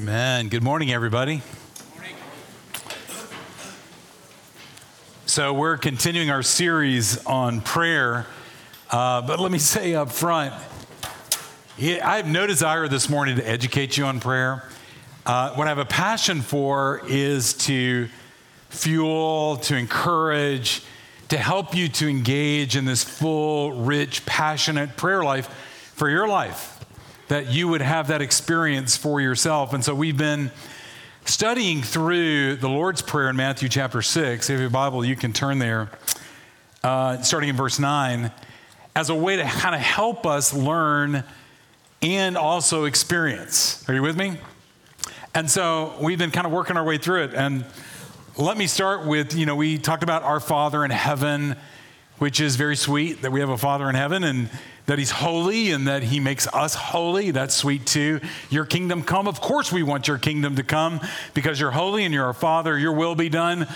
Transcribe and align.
Man, 0.00 0.48
good 0.48 0.62
morning, 0.62 0.90
everybody. 0.90 1.42
So, 5.26 5.52
we're 5.52 5.76
continuing 5.76 6.30
our 6.30 6.42
series 6.42 7.22
on 7.26 7.60
prayer, 7.60 8.26
uh, 8.90 9.20
but 9.20 9.38
let 9.40 9.52
me 9.52 9.58
say 9.58 9.94
up 9.94 10.10
front 10.10 10.54
I 11.78 12.16
have 12.16 12.26
no 12.26 12.46
desire 12.46 12.88
this 12.88 13.10
morning 13.10 13.36
to 13.36 13.46
educate 13.46 13.98
you 13.98 14.06
on 14.06 14.20
prayer. 14.20 14.64
Uh, 15.26 15.50
what 15.50 15.66
I 15.66 15.68
have 15.68 15.76
a 15.76 15.84
passion 15.84 16.40
for 16.40 17.02
is 17.06 17.52
to 17.66 18.08
fuel, 18.70 19.58
to 19.64 19.76
encourage, 19.76 20.82
to 21.28 21.36
help 21.36 21.74
you 21.74 21.88
to 21.88 22.08
engage 22.08 22.74
in 22.74 22.86
this 22.86 23.04
full, 23.04 23.72
rich, 23.72 24.24
passionate 24.24 24.96
prayer 24.96 25.22
life 25.22 25.46
for 25.94 26.08
your 26.08 26.26
life 26.26 26.79
that 27.30 27.52
you 27.52 27.68
would 27.68 27.80
have 27.80 28.08
that 28.08 28.20
experience 28.20 28.96
for 28.96 29.20
yourself. 29.20 29.72
And 29.72 29.84
so 29.84 29.94
we've 29.94 30.16
been 30.16 30.50
studying 31.24 31.80
through 31.80 32.56
the 32.56 32.68
Lord's 32.68 33.02
Prayer 33.02 33.30
in 33.30 33.36
Matthew 33.36 33.68
chapter 33.68 34.02
6. 34.02 34.50
If 34.50 34.52
you 34.52 34.62
have 34.64 34.72
a 34.72 34.72
Bible, 34.72 35.04
you 35.04 35.14
can 35.14 35.32
turn 35.32 35.60
there, 35.60 35.90
uh, 36.82 37.22
starting 37.22 37.48
in 37.48 37.54
verse 37.54 37.78
9, 37.78 38.32
as 38.96 39.10
a 39.10 39.14
way 39.14 39.36
to 39.36 39.44
kind 39.44 39.76
of 39.76 39.80
help 39.80 40.26
us 40.26 40.52
learn 40.52 41.22
and 42.02 42.36
also 42.36 42.84
experience. 42.84 43.88
Are 43.88 43.94
you 43.94 44.02
with 44.02 44.16
me? 44.16 44.36
And 45.32 45.48
so 45.48 45.94
we've 46.00 46.18
been 46.18 46.32
kind 46.32 46.48
of 46.48 46.52
working 46.52 46.76
our 46.76 46.84
way 46.84 46.98
through 46.98 47.22
it. 47.22 47.34
And 47.34 47.64
let 48.38 48.56
me 48.56 48.66
start 48.66 49.06
with 49.06 49.36
you 49.36 49.46
know, 49.46 49.54
we 49.54 49.78
talked 49.78 50.02
about 50.02 50.24
our 50.24 50.40
Father 50.40 50.84
in 50.84 50.90
heaven, 50.90 51.54
which 52.20 52.40
is 52.40 52.56
very 52.56 52.76
sweet 52.76 53.22
that 53.22 53.32
we 53.32 53.40
have 53.40 53.50
a 53.50 53.58
Father 53.58 53.90
in 53.90 53.96
heaven. 53.96 54.24
And 54.24 54.48
that 54.90 54.98
he's 54.98 55.12
holy 55.12 55.70
and 55.70 55.86
that 55.86 56.02
he 56.02 56.18
makes 56.18 56.48
us 56.48 56.74
holy. 56.74 57.30
That's 57.30 57.54
sweet 57.54 57.86
too. 57.86 58.20
Your 58.48 58.64
kingdom 58.64 59.04
come. 59.04 59.28
Of 59.28 59.40
course, 59.40 59.70
we 59.70 59.84
want 59.84 60.08
your 60.08 60.18
kingdom 60.18 60.56
to 60.56 60.64
come 60.64 61.00
because 61.32 61.60
you're 61.60 61.70
holy 61.70 62.04
and 62.04 62.12
you're 62.12 62.24
our 62.24 62.32
Father. 62.32 62.76
Your 62.76 62.92
will 62.92 63.14
be 63.14 63.28
done. 63.28 63.68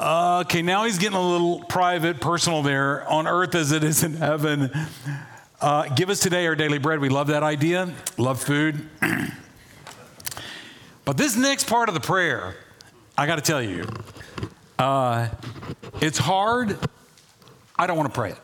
Okay, 0.00 0.62
now 0.62 0.84
he's 0.84 0.96
getting 0.96 1.18
a 1.18 1.28
little 1.28 1.62
private, 1.64 2.22
personal 2.22 2.62
there 2.62 3.06
on 3.06 3.26
earth 3.26 3.54
as 3.54 3.70
it 3.70 3.84
is 3.84 4.02
in 4.02 4.14
heaven. 4.14 4.70
Uh, 5.60 5.88
give 5.88 6.08
us 6.08 6.20
today 6.20 6.46
our 6.46 6.54
daily 6.54 6.78
bread. 6.78 6.98
We 6.98 7.10
love 7.10 7.26
that 7.26 7.42
idea, 7.42 7.92
love 8.16 8.42
food. 8.42 8.88
but 11.04 11.18
this 11.18 11.36
next 11.36 11.68
part 11.68 11.90
of 11.90 11.94
the 11.94 12.00
prayer, 12.00 12.56
I 13.18 13.26
got 13.26 13.36
to 13.36 13.42
tell 13.42 13.60
you, 13.60 13.86
uh, 14.78 15.28
it's 16.00 16.18
hard. 16.18 16.78
I 17.78 17.86
don't 17.86 17.96
want 17.96 18.12
to 18.12 18.14
pray 18.14 18.30
it. 18.30 18.38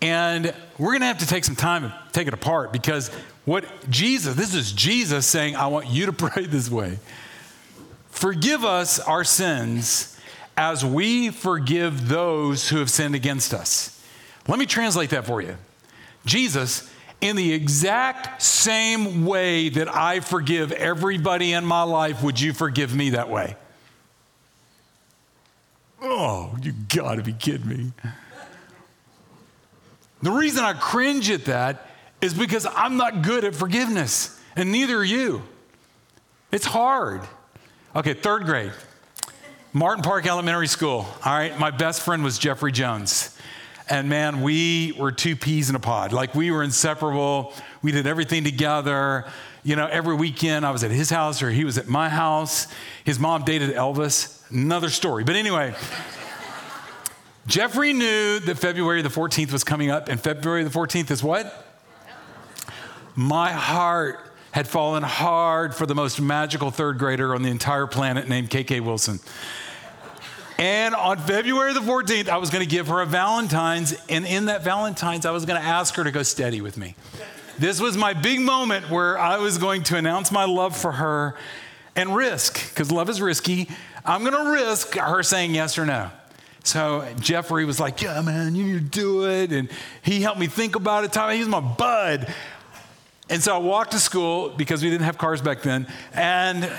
And 0.00 0.54
we're 0.78 0.90
going 0.90 1.00
to 1.00 1.06
have 1.06 1.18
to 1.18 1.26
take 1.26 1.44
some 1.44 1.56
time 1.56 1.84
and 1.84 1.92
take 2.12 2.28
it 2.28 2.34
apart 2.34 2.72
because 2.72 3.08
what 3.44 3.64
Jesus, 3.90 4.34
this 4.34 4.54
is 4.54 4.72
Jesus 4.72 5.26
saying, 5.26 5.56
I 5.56 5.66
want 5.68 5.86
you 5.86 6.06
to 6.06 6.12
pray 6.12 6.46
this 6.46 6.70
way. 6.70 6.98
Forgive 8.10 8.64
us 8.64 8.98
our 9.00 9.24
sins 9.24 10.18
as 10.56 10.84
we 10.84 11.30
forgive 11.30 12.08
those 12.08 12.68
who 12.68 12.78
have 12.78 12.90
sinned 12.90 13.14
against 13.14 13.54
us. 13.54 14.02
Let 14.48 14.58
me 14.58 14.66
translate 14.66 15.10
that 15.10 15.24
for 15.24 15.40
you. 15.40 15.56
Jesus, 16.24 16.92
in 17.20 17.36
the 17.36 17.52
exact 17.52 18.42
same 18.42 19.24
way 19.24 19.68
that 19.68 19.94
I 19.94 20.20
forgive 20.20 20.72
everybody 20.72 21.52
in 21.52 21.64
my 21.64 21.82
life, 21.82 22.22
would 22.22 22.40
you 22.40 22.52
forgive 22.52 22.94
me 22.94 23.10
that 23.10 23.28
way? 23.28 23.56
Oh, 26.00 26.56
you 26.62 26.72
gotta 26.88 27.22
be 27.22 27.32
kidding 27.32 27.68
me. 27.68 27.92
The 30.22 30.30
reason 30.30 30.64
I 30.64 30.72
cringe 30.72 31.30
at 31.30 31.44
that 31.46 31.86
is 32.20 32.34
because 32.34 32.66
I'm 32.66 32.96
not 32.96 33.22
good 33.22 33.44
at 33.44 33.54
forgiveness, 33.54 34.40
and 34.56 34.72
neither 34.72 34.98
are 34.98 35.04
you. 35.04 35.42
It's 36.50 36.66
hard. 36.66 37.22
Okay, 37.94 38.14
third 38.14 38.44
grade, 38.44 38.72
Martin 39.72 40.02
Park 40.02 40.26
Elementary 40.26 40.66
School. 40.66 41.06
All 41.24 41.32
right, 41.32 41.58
my 41.58 41.70
best 41.70 42.02
friend 42.02 42.24
was 42.24 42.38
Jeffrey 42.38 42.72
Jones. 42.72 43.36
And 43.90 44.08
man, 44.08 44.42
we 44.42 44.92
were 44.98 45.12
two 45.12 45.34
peas 45.34 45.70
in 45.70 45.76
a 45.76 45.80
pod. 45.80 46.12
Like 46.12 46.34
we 46.34 46.50
were 46.50 46.62
inseparable. 46.62 47.54
We 47.80 47.90
did 47.90 48.06
everything 48.06 48.44
together. 48.44 49.24
You 49.68 49.76
know, 49.76 49.86
every 49.86 50.14
weekend 50.14 50.64
I 50.64 50.70
was 50.70 50.82
at 50.82 50.90
his 50.90 51.10
house 51.10 51.42
or 51.42 51.50
he 51.50 51.62
was 51.62 51.76
at 51.76 51.88
my 51.88 52.08
house. 52.08 52.68
His 53.04 53.18
mom 53.18 53.44
dated 53.44 53.74
Elvis. 53.74 54.50
Another 54.50 54.88
story. 54.88 55.24
But 55.24 55.36
anyway, 55.36 55.74
Jeffrey 57.46 57.92
knew 57.92 58.38
that 58.38 58.56
February 58.56 59.02
the 59.02 59.10
14th 59.10 59.52
was 59.52 59.64
coming 59.64 59.90
up, 59.90 60.08
and 60.08 60.18
February 60.18 60.64
the 60.64 60.70
14th 60.70 61.10
is 61.10 61.22
what? 61.22 61.66
My 63.14 63.52
heart 63.52 64.18
had 64.52 64.66
fallen 64.66 65.02
hard 65.02 65.74
for 65.74 65.84
the 65.84 65.94
most 65.94 66.18
magical 66.18 66.70
third 66.70 66.98
grader 66.98 67.34
on 67.34 67.42
the 67.42 67.50
entire 67.50 67.86
planet 67.86 68.26
named 68.26 68.48
KK 68.48 68.80
Wilson. 68.80 69.20
And 70.56 70.94
on 70.94 71.18
February 71.18 71.74
the 71.74 71.80
14th, 71.80 72.30
I 72.30 72.38
was 72.38 72.48
going 72.48 72.64
to 72.64 72.70
give 72.70 72.86
her 72.86 73.02
a 73.02 73.06
Valentine's. 73.06 73.92
And 74.08 74.24
in 74.24 74.46
that 74.46 74.64
Valentine's, 74.64 75.26
I 75.26 75.30
was 75.30 75.44
going 75.44 75.60
to 75.60 75.66
ask 75.66 75.94
her 75.96 76.04
to 76.04 76.10
go 76.10 76.22
steady 76.22 76.62
with 76.62 76.78
me. 76.78 76.94
This 77.58 77.80
was 77.80 77.96
my 77.96 78.14
big 78.14 78.40
moment 78.40 78.88
where 78.88 79.18
I 79.18 79.38
was 79.38 79.58
going 79.58 79.82
to 79.84 79.96
announce 79.96 80.30
my 80.30 80.44
love 80.44 80.76
for 80.76 80.92
her 80.92 81.36
and 81.96 82.14
risk, 82.14 82.68
because 82.68 82.92
love 82.92 83.10
is 83.10 83.20
risky. 83.20 83.68
I'm 84.04 84.22
going 84.22 84.44
to 84.44 84.52
risk 84.52 84.94
her 84.94 85.24
saying 85.24 85.56
yes 85.56 85.76
or 85.76 85.84
no. 85.84 86.10
So 86.62 87.04
Jeffrey 87.18 87.64
was 87.64 87.80
like, 87.80 88.00
Yeah, 88.00 88.20
man, 88.20 88.54
you 88.54 88.64
need 88.64 88.92
to 88.92 89.00
do 89.00 89.28
it. 89.28 89.52
And 89.52 89.68
he 90.02 90.22
helped 90.22 90.38
me 90.38 90.46
think 90.46 90.76
about 90.76 91.02
it. 91.02 91.12
Tommy, 91.12 91.38
he's 91.38 91.48
my 91.48 91.60
bud. 91.60 92.32
And 93.28 93.42
so 93.42 93.56
I 93.56 93.58
walked 93.58 93.90
to 93.90 93.98
school 93.98 94.50
because 94.50 94.82
we 94.82 94.90
didn't 94.90 95.04
have 95.04 95.18
cars 95.18 95.42
back 95.42 95.62
then. 95.62 95.88
And 96.12 96.70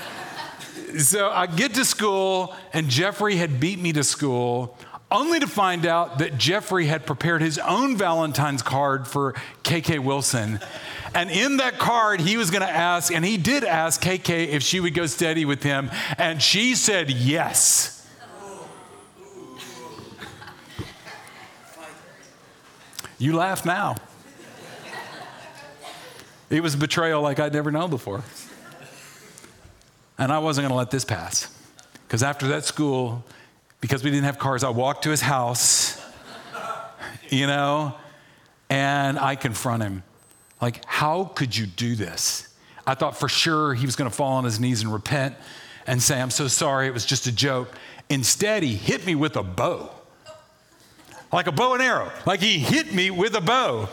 so 0.98 1.30
I 1.30 1.46
get 1.46 1.74
to 1.74 1.84
school, 1.84 2.54
and 2.72 2.88
Jeffrey 2.88 3.36
had 3.36 3.60
beat 3.60 3.78
me 3.78 3.92
to 3.92 4.02
school, 4.02 4.76
only 5.10 5.40
to 5.40 5.46
find 5.46 5.86
out 5.86 6.18
that 6.18 6.38
Jeffrey 6.38 6.86
had 6.86 7.06
prepared 7.06 7.42
his 7.42 7.58
own 7.58 7.96
Valentine's 7.96 8.62
card 8.62 9.06
for 9.06 9.34
KK 9.64 9.98
Wilson. 9.98 10.60
And 11.14 11.30
in 11.30 11.56
that 11.56 11.78
card, 11.78 12.20
he 12.20 12.36
was 12.36 12.50
going 12.50 12.62
to 12.62 12.70
ask, 12.70 13.12
and 13.12 13.24
he 13.24 13.36
did 13.36 13.64
ask 13.64 14.00
KK 14.00 14.48
if 14.48 14.62
she 14.62 14.78
would 14.78 14.94
go 14.94 15.06
steady 15.06 15.44
with 15.44 15.62
him. 15.62 15.90
And 16.16 16.40
she 16.40 16.74
said 16.74 17.10
yes. 17.10 17.96
You 23.18 23.36
laugh 23.36 23.66
now. 23.66 23.96
It 26.48 26.62
was 26.62 26.74
betrayal 26.74 27.20
like 27.20 27.38
I'd 27.38 27.52
never 27.52 27.70
known 27.70 27.90
before. 27.90 28.22
And 30.18 30.32
I 30.32 30.38
wasn't 30.38 30.64
going 30.64 30.72
to 30.72 30.76
let 30.76 30.90
this 30.90 31.04
pass. 31.04 31.56
Because 32.06 32.22
after 32.22 32.48
that 32.48 32.64
school, 32.64 33.24
because 33.80 34.04
we 34.04 34.10
didn't 34.10 34.24
have 34.24 34.38
cars, 34.38 34.64
I 34.64 34.70
walked 34.70 35.04
to 35.04 35.10
his 35.10 35.20
house, 35.20 36.00
you 37.28 37.46
know, 37.46 37.94
and 38.68 39.18
I 39.18 39.36
confront 39.36 39.82
him. 39.82 40.02
Like, 40.60 40.84
how 40.84 41.24
could 41.24 41.56
you 41.56 41.66
do 41.66 41.94
this? 41.94 42.48
I 42.86 42.94
thought 42.94 43.18
for 43.18 43.28
sure 43.28 43.74
he 43.74 43.86
was 43.86 43.96
going 43.96 44.10
to 44.10 44.16
fall 44.16 44.32
on 44.32 44.44
his 44.44 44.60
knees 44.60 44.82
and 44.82 44.92
repent 44.92 45.36
and 45.86 46.02
say, 46.02 46.20
I'm 46.20 46.30
so 46.30 46.48
sorry, 46.48 46.86
it 46.86 46.94
was 46.94 47.06
just 47.06 47.26
a 47.26 47.32
joke. 47.32 47.74
Instead, 48.08 48.62
he 48.62 48.74
hit 48.74 49.06
me 49.06 49.14
with 49.14 49.36
a 49.36 49.42
bow 49.42 49.90
like 51.32 51.46
a 51.46 51.52
bow 51.52 51.74
and 51.74 51.82
arrow. 51.82 52.10
Like 52.26 52.40
he 52.40 52.58
hit 52.58 52.92
me 52.92 53.10
with 53.10 53.34
a 53.34 53.40
bow. 53.40 53.88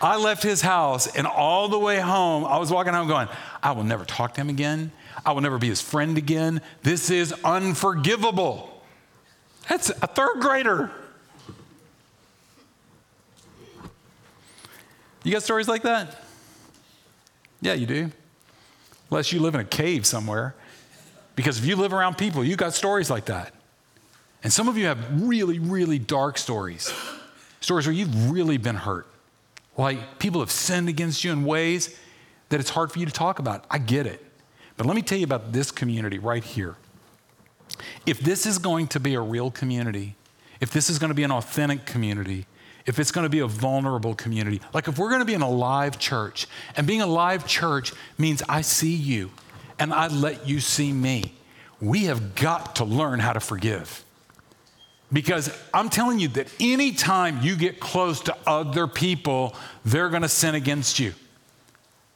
I 0.00 0.16
left 0.16 0.42
his 0.42 0.60
house, 0.60 1.06
and 1.16 1.26
all 1.26 1.68
the 1.68 1.78
way 1.78 1.98
home, 1.98 2.44
I 2.44 2.58
was 2.58 2.70
walking 2.70 2.92
home 2.92 3.08
going, 3.08 3.28
I 3.62 3.72
will 3.72 3.84
never 3.84 4.04
talk 4.04 4.34
to 4.34 4.42
him 4.42 4.50
again. 4.50 4.92
I 5.24 5.32
will 5.32 5.40
never 5.40 5.58
be 5.58 5.68
his 5.68 5.80
friend 5.80 6.18
again. 6.18 6.60
This 6.82 7.10
is 7.10 7.32
unforgivable. 7.44 8.75
That's 9.68 9.90
a 9.90 10.06
third 10.06 10.40
grader. 10.40 10.90
You 15.24 15.32
got 15.32 15.42
stories 15.42 15.66
like 15.66 15.82
that? 15.82 16.22
Yeah, 17.60 17.74
you 17.74 17.86
do. 17.86 18.10
Unless 19.10 19.32
you 19.32 19.40
live 19.40 19.54
in 19.54 19.60
a 19.60 19.64
cave 19.64 20.06
somewhere. 20.06 20.54
Because 21.34 21.58
if 21.58 21.64
you 21.64 21.76
live 21.76 21.92
around 21.92 22.16
people, 22.16 22.44
you 22.44 22.56
got 22.56 22.74
stories 22.74 23.10
like 23.10 23.26
that. 23.26 23.52
And 24.42 24.52
some 24.52 24.68
of 24.68 24.78
you 24.78 24.86
have 24.86 25.22
really, 25.22 25.58
really 25.58 25.98
dark 25.98 26.38
stories, 26.38 26.92
stories 27.60 27.86
where 27.86 27.94
you've 27.94 28.30
really 28.30 28.56
been 28.56 28.76
hurt. 28.76 29.06
Like 29.76 30.18
people 30.18 30.40
have 30.40 30.50
sinned 30.50 30.88
against 30.88 31.24
you 31.24 31.32
in 31.32 31.44
ways 31.44 31.98
that 32.48 32.60
it's 32.60 32.70
hard 32.70 32.92
for 32.92 33.00
you 33.00 33.06
to 33.06 33.12
talk 33.12 33.38
about. 33.38 33.64
I 33.70 33.78
get 33.78 34.06
it. 34.06 34.24
But 34.76 34.86
let 34.86 34.94
me 34.94 35.02
tell 35.02 35.18
you 35.18 35.24
about 35.24 35.52
this 35.52 35.70
community 35.70 36.18
right 36.18 36.44
here. 36.44 36.76
If 38.04 38.20
this 38.20 38.46
is 38.46 38.58
going 38.58 38.88
to 38.88 39.00
be 39.00 39.14
a 39.14 39.20
real 39.20 39.50
community, 39.50 40.16
if 40.60 40.70
this 40.70 40.88
is 40.88 40.98
going 40.98 41.10
to 41.10 41.14
be 41.14 41.22
an 41.22 41.32
authentic 41.32 41.86
community, 41.86 42.46
if 42.86 42.98
it's 42.98 43.10
going 43.10 43.24
to 43.24 43.30
be 43.30 43.40
a 43.40 43.46
vulnerable 43.46 44.14
community, 44.14 44.60
like 44.72 44.88
if 44.88 44.98
we're 44.98 45.08
going 45.08 45.20
to 45.20 45.26
be 45.26 45.34
in 45.34 45.42
a 45.42 45.50
live 45.50 45.98
church, 45.98 46.46
and 46.76 46.86
being 46.86 47.02
a 47.02 47.06
live 47.06 47.46
church 47.46 47.92
means 48.16 48.42
I 48.48 48.60
see 48.60 48.94
you 48.94 49.30
and 49.78 49.92
I 49.92 50.06
let 50.08 50.48
you 50.48 50.60
see 50.60 50.92
me, 50.92 51.34
we 51.80 52.04
have 52.04 52.34
got 52.34 52.76
to 52.76 52.84
learn 52.84 53.18
how 53.18 53.32
to 53.32 53.40
forgive. 53.40 54.04
Because 55.12 55.56
I'm 55.72 55.88
telling 55.88 56.18
you 56.18 56.28
that 56.28 56.48
anytime 56.58 57.42
you 57.42 57.56
get 57.56 57.78
close 57.78 58.20
to 58.22 58.36
other 58.46 58.86
people, 58.86 59.54
they're 59.84 60.08
going 60.08 60.22
to 60.22 60.28
sin 60.28 60.54
against 60.54 60.98
you. 60.98 61.14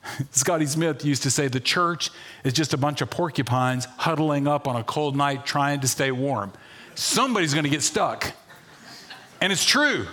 Scotty 0.31 0.67
Smith 0.67 1.05
used 1.05 1.23
to 1.25 1.31
say 1.31 1.49
the 1.49 1.61
church 1.61 2.11
is 2.44 2.52
just 2.52 2.73
a 2.75 2.76
bunch 2.76 3.00
of 3.00 3.11
porcupines 3.11 3.87
huddling 3.97 4.47
up 4.49 4.67
on 4.67 4.76
a 4.76 4.85
cold 4.85 5.17
night 5.17 5.47
trying 5.47 5.81
to 5.81 5.88
stay 5.88 6.11
warm. 6.11 6.52
Somebody's 6.94 7.55
going 7.55 7.64
to 7.64 7.70
get 7.70 7.82
stuck. 7.82 8.32
And 9.41 9.52
it's 9.52 9.64
true. 9.64 10.06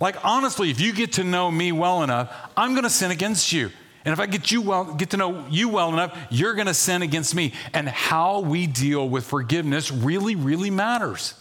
Like, 0.00 0.16
honestly, 0.24 0.70
if 0.70 0.80
you 0.80 0.92
get 0.92 1.14
to 1.14 1.24
know 1.24 1.50
me 1.50 1.72
well 1.72 2.02
enough, 2.02 2.34
I'm 2.56 2.72
going 2.72 2.84
to 2.84 2.90
sin 2.90 3.10
against 3.10 3.52
you. 3.52 3.70
And 4.04 4.14
if 4.14 4.20
I 4.20 4.26
get 4.26 4.50
you 4.50 4.62
well, 4.62 4.94
get 4.94 5.10
to 5.10 5.18
know 5.18 5.46
you 5.50 5.68
well 5.68 5.92
enough, 5.92 6.16
you're 6.30 6.54
going 6.54 6.66
to 6.66 6.74
sin 6.74 7.02
against 7.02 7.34
me. 7.34 7.52
And 7.74 7.86
how 7.88 8.40
we 8.40 8.66
deal 8.66 9.08
with 9.08 9.26
forgiveness 9.26 9.90
really, 9.90 10.34
really 10.34 10.70
matters. 10.70 11.34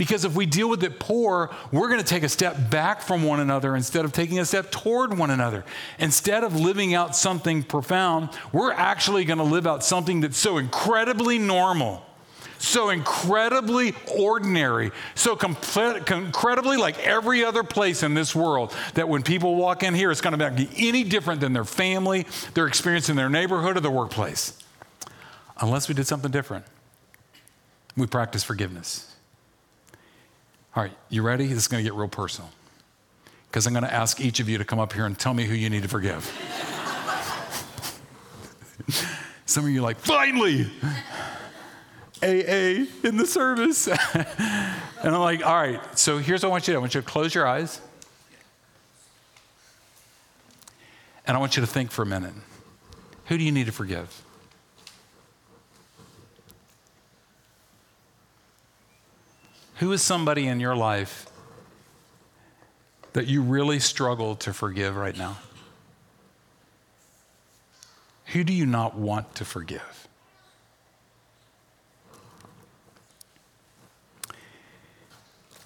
Because 0.00 0.24
if 0.24 0.34
we 0.34 0.46
deal 0.46 0.70
with 0.70 0.82
it 0.82 0.98
poor, 0.98 1.50
we're 1.70 1.88
going 1.88 2.00
to 2.00 2.06
take 2.06 2.22
a 2.22 2.28
step 2.30 2.70
back 2.70 3.02
from 3.02 3.22
one 3.22 3.38
another 3.38 3.76
instead 3.76 4.06
of 4.06 4.14
taking 4.14 4.38
a 4.38 4.46
step 4.46 4.70
toward 4.70 5.18
one 5.18 5.28
another. 5.28 5.62
Instead 5.98 6.42
of 6.42 6.58
living 6.58 6.94
out 6.94 7.14
something 7.14 7.62
profound, 7.62 8.30
we're 8.50 8.72
actually 8.72 9.26
going 9.26 9.36
to 9.36 9.44
live 9.44 9.66
out 9.66 9.84
something 9.84 10.22
that's 10.22 10.38
so 10.38 10.56
incredibly 10.56 11.38
normal, 11.38 12.02
so 12.56 12.88
incredibly 12.88 13.92
ordinary, 14.16 14.90
so 15.14 15.38
incredibly 15.38 16.78
like 16.78 16.98
every 17.06 17.44
other 17.44 17.62
place 17.62 18.02
in 18.02 18.14
this 18.14 18.34
world 18.34 18.74
that 18.94 19.06
when 19.06 19.22
people 19.22 19.54
walk 19.54 19.82
in 19.82 19.92
here, 19.92 20.10
it's 20.10 20.22
going 20.22 20.38
to 20.38 20.50
be 20.50 20.70
any 20.78 21.04
different 21.04 21.42
than 21.42 21.52
their 21.52 21.66
family, 21.66 22.26
their 22.54 22.66
experience 22.66 23.10
in 23.10 23.16
their 23.16 23.28
neighborhood, 23.28 23.76
or 23.76 23.80
their 23.80 23.90
workplace. 23.90 24.56
Unless 25.60 25.88
we 25.90 25.94
did 25.94 26.06
something 26.06 26.30
different. 26.30 26.64
We 27.98 28.06
practice 28.06 28.42
forgiveness. 28.42 29.09
All 30.76 30.84
right, 30.84 30.92
you 31.08 31.22
ready? 31.22 31.48
This 31.48 31.58
is 31.58 31.68
going 31.68 31.82
to 31.82 31.90
get 31.90 31.96
real 31.98 32.08
personal. 32.08 32.50
Because 33.48 33.66
I'm 33.66 33.72
going 33.72 33.84
to 33.84 33.92
ask 33.92 34.20
each 34.20 34.38
of 34.38 34.48
you 34.48 34.58
to 34.58 34.64
come 34.64 34.78
up 34.78 34.92
here 34.92 35.04
and 35.04 35.18
tell 35.18 35.34
me 35.34 35.44
who 35.44 35.54
you 35.54 35.68
need 35.68 35.82
to 35.82 35.88
forgive. 35.88 36.24
Some 39.46 39.64
of 39.64 39.70
you 39.70 39.80
are 39.80 39.82
like, 39.82 39.98
finally, 39.98 40.70
AA 42.22 42.86
in 43.02 43.16
the 43.16 43.26
service. 43.26 43.88
and 44.14 44.26
I'm 45.02 45.20
like, 45.20 45.44
all 45.44 45.56
right, 45.56 45.80
so 45.98 46.18
here's 46.18 46.44
what 46.44 46.50
I 46.50 46.52
want 46.52 46.68
you 46.68 46.72
to 46.72 46.72
do 46.74 46.78
I 46.78 46.80
want 46.80 46.94
you 46.94 47.00
to 47.00 47.06
close 47.06 47.34
your 47.34 47.48
eyes. 47.48 47.80
And 51.26 51.36
I 51.36 51.40
want 51.40 51.56
you 51.56 51.62
to 51.62 51.66
think 51.66 51.90
for 51.90 52.02
a 52.02 52.06
minute. 52.06 52.34
Who 53.26 53.38
do 53.38 53.42
you 53.42 53.50
need 53.52 53.66
to 53.66 53.72
forgive? 53.72 54.22
Who 59.80 59.92
is 59.92 60.02
somebody 60.02 60.46
in 60.46 60.60
your 60.60 60.76
life 60.76 61.26
that 63.14 63.26
you 63.26 63.40
really 63.40 63.80
struggle 63.80 64.36
to 64.36 64.52
forgive 64.52 64.94
right 64.94 65.16
now? 65.16 65.38
Who 68.26 68.44
do 68.44 68.52
you 68.52 68.66
not 68.66 68.94
want 68.94 69.34
to 69.36 69.44
forgive? 69.46 70.06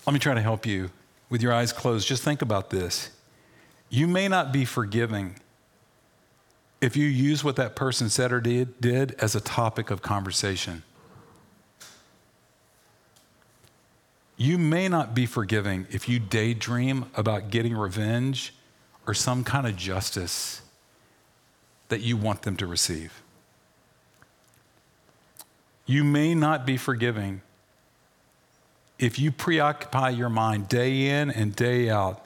Let 0.07 0.13
me 0.13 0.21
try 0.21 0.35
to 0.35 0.41
help 0.41 0.65
you 0.65 0.91
with 1.29 1.43
your 1.43 1.53
eyes 1.53 1.73
closed. 1.73 2.07
Just 2.07 2.23
think 2.23 2.41
about 2.41 2.71
this. 2.71 3.11
You 3.91 4.07
may 4.07 4.29
not 4.29 4.53
be 4.53 4.65
forgiving 4.65 5.41
if 6.81 6.97
you 6.97 7.07
use 7.07 7.43
what 7.43 7.57
that 7.57 7.75
person 7.75 8.09
said 8.09 8.31
or 8.31 8.41
did, 8.41 8.81
did 8.81 9.17
as 9.19 9.35
a 9.35 9.41
topic 9.41 9.91
of 9.91 10.03
conversation. 10.03 10.85
You 14.37 14.59
may 14.59 14.89
not 14.89 15.15
be 15.15 15.27
forgiving 15.27 15.87
if 15.91 16.09
you 16.09 16.19
daydream 16.19 17.07
about 17.15 17.51
getting 17.51 17.75
revenge 17.75 18.55
or 19.07 19.15
some 19.15 19.45
kind 19.45 19.67
of 19.67 19.77
justice 19.77 20.63
that 21.89 22.01
you 22.01 22.17
want 22.17 22.43
them 22.43 22.57
to 22.57 22.67
receive. 22.67 23.23
You 25.87 26.03
may 26.03 26.35
not 26.35 26.67
be 26.67 26.77
forgiving 26.77 27.43
if 28.99 29.19
you 29.19 29.31
preoccupy 29.31 30.11
your 30.11 30.29
mind 30.29 30.69
day 30.69 31.09
in 31.09 31.31
and 31.31 31.55
day 31.55 31.91
out, 31.91 32.25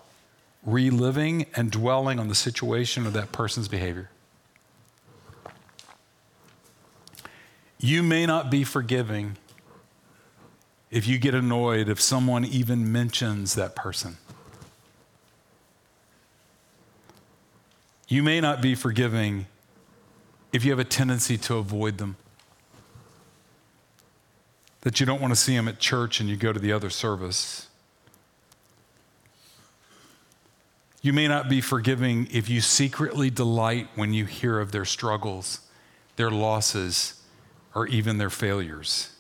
reliving 0.65 1.47
and 1.57 1.71
dwelling 1.71 2.19
on 2.19 2.29
the 2.29 2.35
situation 2.35 3.07
of 3.07 3.13
that 3.15 3.33
person's 3.33 3.69
behavior. 3.69 4.11
You 7.79 8.03
may 8.03 8.27
not 8.27 8.51
be 8.51 8.65
forgiving 8.65 9.37
if 10.91 11.07
you 11.07 11.19
get 11.19 11.35
annoyed 11.35 11.89
if 11.89 12.01
someone 12.01 12.45
even 12.45 12.91
mentions 12.91 13.55
that 13.55 13.77
person. 13.77 14.17
You 18.09 18.23
may 18.23 18.41
not 18.41 18.63
be 18.63 18.75
forgiving 18.75 19.47
if 20.53 20.65
you 20.65 20.71
have 20.71 20.79
a 20.79 20.85
tendency 20.85 21.37
to 21.37 21.57
avoid 21.57 21.99
them. 21.99 22.17
That 24.81 24.99
you 24.99 25.05
don't 25.05 25.21
want 25.21 25.33
to 25.33 25.37
see 25.37 25.55
them 25.55 25.69
at 25.69 25.79
church 25.79 26.21
and 26.21 26.29
you 26.29 26.37
go 26.37 26.53
to 26.53 26.59
the 26.59 26.73
other 26.73 26.89
service. 26.89 27.69
You 31.03 31.13
may 31.13 31.29
not 31.29 31.51
be 31.51 31.61
forgiving 31.61 32.29
if 32.33 32.49
you 32.49 32.61
secretly 32.63 33.29
delight 33.29 33.89
when 33.95 34.15
you 34.15 34.25
hear 34.25 34.59
of 34.59 34.73
their 34.73 34.87
struggles, 34.87 35.61
their 36.17 36.31
losses, 36.31 37.23
or 37.75 37.87
even 37.87 38.17
their 38.17 38.31
failures. 38.31 39.11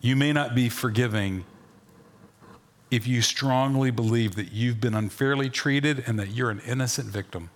You 0.00 0.16
may 0.16 0.32
not 0.32 0.54
be 0.54 0.68
forgiving 0.68 1.44
if 2.90 3.06
you 3.06 3.22
strongly 3.22 3.90
believe 3.90 4.34
that 4.34 4.52
you've 4.52 4.80
been 4.80 4.94
unfairly 4.94 5.48
treated 5.48 6.02
and 6.06 6.18
that 6.18 6.30
you're 6.30 6.50
an 6.50 6.60
innocent 6.66 7.08
victim. 7.08 7.50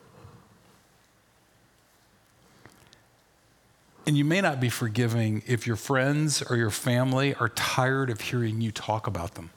And 4.07 4.17
you 4.19 4.25
may 4.25 4.43
not 4.43 4.61
be 4.61 4.69
forgiving 4.69 5.43
if 5.47 5.67
your 5.67 5.77
friends 5.77 6.43
or 6.43 6.57
your 6.57 6.71
family 6.71 7.35
are 7.37 7.49
tired 7.49 8.11
of 8.11 8.21
hearing 8.21 8.61
you 8.61 8.71
talk 8.71 9.07
about 9.07 9.35
them. 9.35 9.51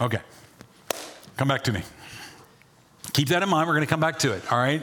Okay, 0.00 0.20
come 1.36 1.48
back 1.48 1.64
to 1.64 1.72
me. 1.72 1.82
Keep 3.14 3.28
that 3.28 3.42
in 3.42 3.48
mind. 3.48 3.66
We're 3.66 3.74
going 3.74 3.86
to 3.86 3.90
come 3.90 4.00
back 4.00 4.18
to 4.20 4.32
it, 4.32 4.52
all 4.52 4.58
right? 4.58 4.82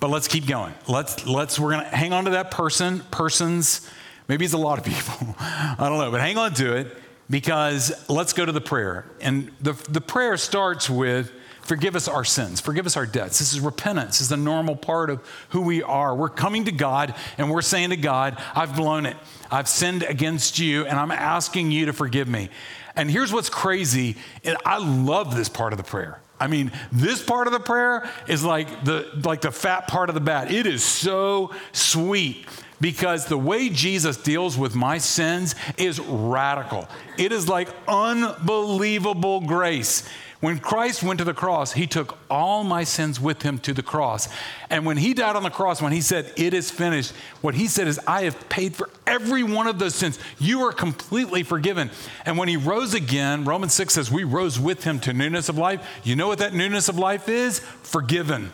But 0.00 0.10
let's 0.10 0.28
keep 0.28 0.46
going. 0.46 0.74
Let's 0.86 1.26
let's 1.26 1.58
we're 1.58 1.72
gonna 1.72 1.84
hang 1.84 2.12
on 2.12 2.24
to 2.24 2.30
that 2.30 2.50
person, 2.50 3.00
persons. 3.10 3.88
Maybe 4.28 4.44
it's 4.44 4.54
a 4.54 4.58
lot 4.58 4.78
of 4.78 4.84
people. 4.84 5.34
I 5.40 5.76
don't 5.78 5.98
know, 5.98 6.10
but 6.10 6.20
hang 6.20 6.38
on 6.38 6.54
to 6.54 6.76
it 6.76 6.96
because 7.30 7.92
let's 8.08 8.32
go 8.32 8.44
to 8.44 8.52
the 8.52 8.60
prayer. 8.60 9.04
And 9.20 9.50
the, 9.60 9.72
the 9.88 10.00
prayer 10.00 10.36
starts 10.36 10.88
with 10.88 11.32
forgive 11.62 11.96
us 11.96 12.08
our 12.08 12.24
sins, 12.24 12.60
forgive 12.60 12.86
us 12.86 12.96
our 12.96 13.06
debts. 13.06 13.38
This 13.38 13.52
is 13.52 13.60
repentance, 13.60 14.18
this 14.18 14.22
is 14.22 14.28
the 14.28 14.36
normal 14.36 14.76
part 14.76 15.10
of 15.10 15.20
who 15.50 15.62
we 15.62 15.82
are. 15.82 16.14
We're 16.14 16.28
coming 16.28 16.64
to 16.64 16.72
God 16.72 17.14
and 17.36 17.50
we're 17.50 17.62
saying 17.62 17.90
to 17.90 17.96
God, 17.96 18.40
I've 18.54 18.74
blown 18.76 19.04
it. 19.04 19.16
I've 19.50 19.68
sinned 19.68 20.02
against 20.02 20.58
you 20.58 20.86
and 20.86 20.98
I'm 20.98 21.10
asking 21.10 21.70
you 21.70 21.86
to 21.86 21.92
forgive 21.92 22.28
me. 22.28 22.50
And 22.96 23.10
here's 23.10 23.32
what's 23.32 23.48
crazy, 23.48 24.16
and 24.42 24.56
I 24.64 24.78
love 24.78 25.36
this 25.36 25.48
part 25.48 25.72
of 25.72 25.76
the 25.76 25.84
prayer. 25.84 26.20
I 26.40 26.46
mean, 26.46 26.72
this 26.92 27.22
part 27.22 27.46
of 27.46 27.52
the 27.52 27.60
prayer 27.60 28.08
is 28.26 28.44
like 28.44 28.84
the 28.84 29.08
like 29.24 29.40
the 29.40 29.50
fat 29.50 29.88
part 29.88 30.08
of 30.08 30.14
the 30.14 30.20
bat. 30.20 30.52
It 30.52 30.66
is 30.66 30.84
so 30.84 31.52
sweet 31.72 32.46
because 32.80 33.26
the 33.26 33.38
way 33.38 33.68
Jesus 33.68 34.16
deals 34.16 34.56
with 34.56 34.74
my 34.74 34.98
sins 34.98 35.54
is 35.76 35.98
radical. 36.00 36.88
It 37.16 37.32
is 37.32 37.48
like 37.48 37.68
unbelievable 37.88 39.40
grace. 39.40 40.08
When 40.40 40.60
Christ 40.60 41.02
went 41.02 41.18
to 41.18 41.24
the 41.24 41.34
cross, 41.34 41.72
he 41.72 41.88
took 41.88 42.16
all 42.30 42.62
my 42.62 42.84
sins 42.84 43.20
with 43.20 43.42
him 43.42 43.58
to 43.60 43.74
the 43.74 43.82
cross. 43.82 44.28
And 44.70 44.86
when 44.86 44.96
he 44.96 45.12
died 45.12 45.34
on 45.34 45.42
the 45.42 45.50
cross, 45.50 45.82
when 45.82 45.90
he 45.90 46.00
said, 46.00 46.32
It 46.36 46.54
is 46.54 46.70
finished, 46.70 47.12
what 47.40 47.56
he 47.56 47.66
said 47.66 47.88
is, 47.88 47.98
I 48.06 48.22
have 48.22 48.48
paid 48.48 48.76
for 48.76 48.88
every 49.04 49.42
one 49.42 49.66
of 49.66 49.80
those 49.80 49.96
sins. 49.96 50.16
You 50.38 50.62
are 50.62 50.72
completely 50.72 51.42
forgiven. 51.42 51.90
And 52.24 52.38
when 52.38 52.46
he 52.46 52.56
rose 52.56 52.94
again, 52.94 53.44
Romans 53.44 53.74
6 53.74 53.94
says, 53.94 54.12
We 54.12 54.22
rose 54.22 54.60
with 54.60 54.84
him 54.84 55.00
to 55.00 55.12
newness 55.12 55.48
of 55.48 55.58
life. 55.58 55.84
You 56.04 56.14
know 56.14 56.28
what 56.28 56.38
that 56.38 56.54
newness 56.54 56.88
of 56.88 56.98
life 56.98 57.28
is? 57.28 57.58
Forgiven 57.58 58.52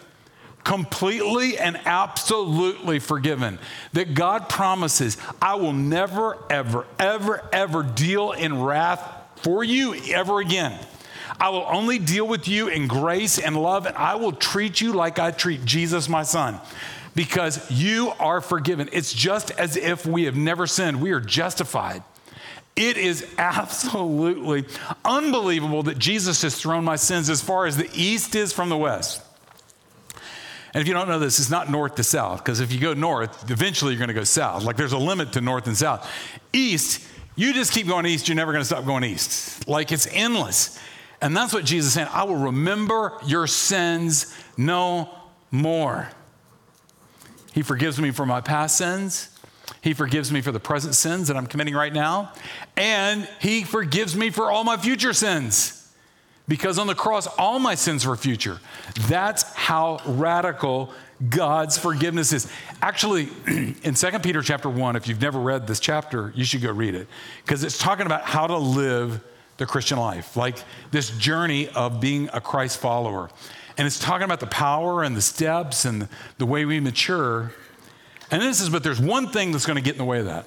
completely 0.65 1.59
and 1.59 1.79
absolutely 1.85 2.99
forgiven. 2.99 3.59
That 3.93 4.15
God 4.15 4.49
promises, 4.49 5.19
I 5.43 5.57
will 5.57 5.75
never, 5.75 6.39
ever, 6.49 6.87
ever, 6.99 7.47
ever 7.53 7.83
deal 7.83 8.33
in 8.33 8.63
wrath 8.63 9.03
for 9.37 9.63
you 9.63 9.95
ever 9.95 10.41
again. 10.41 10.79
I 11.41 11.49
will 11.49 11.67
only 11.69 11.99
deal 11.99 12.27
with 12.27 12.49
you 12.49 12.69
in 12.69 12.87
grace 12.87 13.39
and 13.39 13.57
love, 13.57 13.87
and 13.87 13.97
I 13.97 14.15
will 14.15 14.33
treat 14.33 14.81
you 14.81 14.93
like 14.93 15.19
I 15.19 15.31
treat 15.31 15.65
Jesus, 15.65 16.09
my 16.09 16.23
son, 16.23 16.61
because 17.15 17.71
you 17.71 18.13
are 18.21 18.41
forgiven. 18.41 18.89
It's 18.93 19.13
just 19.13 19.51
as 19.53 19.77
if 19.77 20.07
we 20.07 20.25
have 20.25 20.37
never 20.37 20.67
sinned, 20.67 21.01
we 21.01 21.13
are 21.13 21.21
justified. 21.21 22.03
It 22.77 22.97
is 22.97 23.27
absolutely 23.39 24.65
unbelievable 25.05 25.85
that 25.85 25.99
Jesus 25.99 26.43
has 26.43 26.61
thrown 26.61 26.85
my 26.85 26.97
sins 26.97 27.31
as 27.31 27.41
far 27.41 27.67
as 27.67 27.77
the 27.77 27.89
east 27.95 28.35
is 28.35 28.53
from 28.53 28.69
the 28.69 28.77
west. 28.77 29.23
And 30.75 30.81
if 30.81 30.89
you 30.89 30.95
don't 30.95 31.07
know 31.07 31.21
this, 31.21 31.39
it's 31.39 31.51
not 31.51 31.71
north 31.71 31.95
to 31.97 32.03
south, 32.03 32.39
because 32.39 32.59
if 32.59 32.73
you 32.73 32.81
go 32.81 32.95
north, 32.95 33.49
eventually 33.49 33.93
you're 33.93 34.01
going 34.01 34.09
to 34.09 34.15
go 34.15 34.25
south. 34.25 34.65
Like 34.65 34.77
there's 34.77 34.93
a 34.93 34.99
limit 34.99 35.33
to 35.35 35.41
north 35.41 35.69
and 35.69 35.77
south. 35.77 36.11
East, 36.53 37.01
you 37.37 37.55
just 37.55 37.73
keep 37.73 37.87
going 37.87 38.07
east, 38.07 38.27
you're 38.27 38.35
never 38.35 38.51
going 38.51 38.63
to 38.63 38.67
stop 38.67 38.85
going 38.85 39.05
east. 39.05 39.69
Like 39.69 39.93
it's 39.93 40.09
endless. 40.11 40.77
And 41.25 41.35
that's 41.35 41.55
what 41.55 41.65
Jesus 41.65 41.95
saying. 41.95 42.09
I 42.13 42.25
will 42.25 42.37
remember 42.37 43.15
your 43.25 43.47
sins 43.47 44.37
no 44.59 45.09
more. 45.51 46.11
He 47.55 47.63
forgives 47.63 47.99
me 47.99 48.11
for 48.11 48.27
my 48.27 48.43
past 48.43 48.77
sins. 48.77 49.31
He 49.81 49.95
forgives 49.95 50.31
me 50.31 50.43
for 50.43 50.53
the 50.53 50.61
present 50.61 50.95
sins 50.95 51.29
that 51.29 51.37
I'm 51.39 51.47
committing 51.47 51.73
right 51.73 51.95
now. 51.95 52.31
And 52.77 53.27
He 53.41 53.65
forgives 53.65 54.15
me 54.15 54.29
for 54.29 54.51
all 54.51 54.65
my 54.65 54.77
future 54.77 55.15
sins. 55.15 55.91
Because 56.47 56.79
on 56.79 56.87
the 56.87 56.95
cross, 56.95 57.27
all 57.39 57.59
my 57.59 57.75
sins 57.75 58.07
were 58.07 58.17
future. 58.17 58.61
That's 59.09 59.45
how 59.55 60.03
radical 60.05 60.93
God's 61.31 61.79
forgiveness 61.79 62.35
is. 62.35 62.53
Actually, 62.83 63.31
in 63.83 63.95
2 63.95 64.19
Peter 64.19 64.43
chapter 64.43 64.69
1, 64.69 64.95
if 64.95 65.09
you've 65.09 65.23
never 65.23 65.41
read 65.41 65.67
this 65.67 65.81
chapter, 65.81 66.35
you 66.37 66.45
should 66.45 66.61
go 66.61 66.71
read 66.71 66.95
it. 66.95 67.09
Because 67.43 67.65
it's 67.65 67.79
talking 67.79 68.05
about 68.05 68.25
how 68.25 68.47
to 68.47 68.59
live 68.59 69.25
the 69.57 69.67
Christian 69.67 69.99
life, 69.99 70.37
like 70.37 70.59
this 70.91 71.11
journey 71.11 71.69
of 71.69 72.01
being 72.01 72.29
a 72.33 72.41
Christ 72.41 72.79
follower. 72.79 73.31
And 73.77 73.87
it's 73.87 73.99
talking 73.99 74.25
about 74.25 74.41
the 74.41 74.47
power 74.47 75.03
and 75.03 75.17
the 75.17 75.23
steps 75.23 75.85
and 75.85 76.09
the 76.39 76.47
way 76.47 76.65
we 76.65 76.81
mature. 76.81 77.53
And 78.31 78.41
this 78.41 78.61
is, 78.61 78.69
but 78.69 78.83
there's 78.83 79.01
one 79.01 79.29
thing 79.29 79.53
that's 79.53 79.67
going 79.67 79.77
to 79.77 79.83
get 79.83 79.93
in 79.93 79.99
the 79.99 80.05
way 80.05 80.21
of 80.21 80.27
that. 80.27 80.47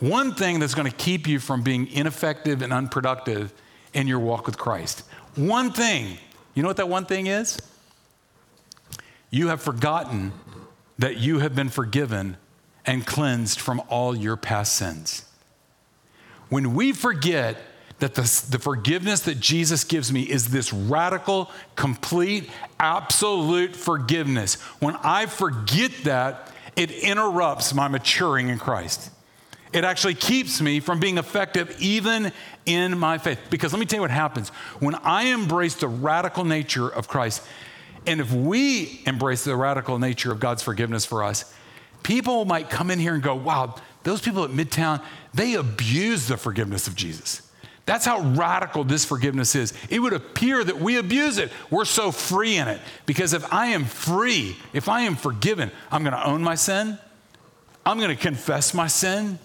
One 0.00 0.34
thing 0.34 0.60
that's 0.60 0.74
going 0.74 0.90
to 0.90 0.96
keep 0.96 1.26
you 1.26 1.40
from 1.40 1.62
being 1.62 1.88
ineffective 1.88 2.62
and 2.62 2.72
unproductive 2.72 3.52
in 3.92 4.06
your 4.06 4.20
walk 4.20 4.46
with 4.46 4.58
Christ. 4.58 5.02
One 5.34 5.72
thing. 5.72 6.18
You 6.54 6.62
know 6.62 6.68
what 6.68 6.76
that 6.76 6.88
one 6.88 7.06
thing 7.06 7.26
is? 7.26 7.58
You 9.30 9.48
have 9.48 9.60
forgotten 9.60 10.32
that 10.98 11.18
you 11.18 11.40
have 11.40 11.54
been 11.54 11.68
forgiven 11.68 12.36
and 12.86 13.06
cleansed 13.06 13.60
from 13.60 13.82
all 13.88 14.16
your 14.16 14.36
past 14.36 14.74
sins. 14.74 15.24
When 16.48 16.74
we 16.74 16.92
forget 16.92 17.56
that 17.98 18.14
the, 18.14 18.22
the 18.50 18.58
forgiveness 18.58 19.20
that 19.20 19.40
Jesus 19.40 19.84
gives 19.84 20.12
me 20.12 20.22
is 20.22 20.48
this 20.48 20.72
radical, 20.72 21.50
complete, 21.74 22.48
absolute 22.78 23.74
forgiveness. 23.74 24.54
When 24.80 24.96
I 25.02 25.26
forget 25.26 25.90
that, 26.04 26.52
it 26.76 26.90
interrupts 26.92 27.74
my 27.74 27.88
maturing 27.88 28.48
in 28.48 28.58
Christ. 28.58 29.10
It 29.72 29.84
actually 29.84 30.14
keeps 30.14 30.60
me 30.60 30.80
from 30.80 31.00
being 31.00 31.18
effective 31.18 31.76
even 31.80 32.32
in 32.64 32.98
my 32.98 33.18
faith. 33.18 33.38
Because 33.50 33.72
let 33.72 33.80
me 33.80 33.86
tell 33.86 33.98
you 33.98 34.02
what 34.02 34.10
happens. 34.10 34.50
When 34.78 34.94
I 34.94 35.24
embrace 35.24 35.74
the 35.74 35.88
radical 35.88 36.44
nature 36.44 36.88
of 36.88 37.08
Christ, 37.08 37.42
and 38.06 38.20
if 38.20 38.32
we 38.32 39.02
embrace 39.06 39.44
the 39.44 39.56
radical 39.56 39.98
nature 39.98 40.32
of 40.32 40.40
God's 40.40 40.62
forgiveness 40.62 41.04
for 41.04 41.22
us, 41.24 41.52
people 42.02 42.44
might 42.44 42.70
come 42.70 42.90
in 42.90 42.98
here 42.98 43.12
and 43.12 43.22
go, 43.22 43.34
wow, 43.34 43.74
those 44.04 44.20
people 44.22 44.44
at 44.44 44.50
Midtown, 44.50 45.02
they 45.34 45.54
abuse 45.54 46.28
the 46.28 46.36
forgiveness 46.36 46.86
of 46.86 46.94
Jesus. 46.94 47.47
That's 47.88 48.04
how 48.04 48.20
radical 48.20 48.84
this 48.84 49.06
forgiveness 49.06 49.54
is. 49.54 49.72
It 49.88 50.00
would 50.00 50.12
appear 50.12 50.62
that 50.62 50.78
we 50.78 50.98
abuse 50.98 51.38
it. 51.38 51.50
We're 51.70 51.86
so 51.86 52.12
free 52.12 52.58
in 52.58 52.68
it. 52.68 52.82
Because 53.06 53.32
if 53.32 53.50
I 53.50 53.68
am 53.68 53.86
free, 53.86 54.58
if 54.74 54.90
I 54.90 55.00
am 55.00 55.16
forgiven, 55.16 55.70
I'm 55.90 56.02
going 56.02 56.12
to 56.12 56.22
own 56.22 56.42
my 56.42 56.54
sin. 56.54 56.98
I'm 57.86 57.96
going 57.96 58.14
to 58.14 58.22
confess 58.22 58.74
my 58.74 58.88
sin. 58.88 59.38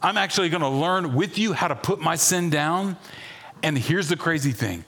I'm 0.00 0.16
actually 0.16 0.48
going 0.48 0.62
to 0.62 0.68
learn 0.70 1.14
with 1.14 1.36
you 1.36 1.52
how 1.52 1.68
to 1.68 1.74
put 1.74 2.00
my 2.00 2.16
sin 2.16 2.48
down. 2.48 2.96
And 3.62 3.76
here's 3.76 4.08
the 4.08 4.16
crazy 4.16 4.52
thing 4.52 4.82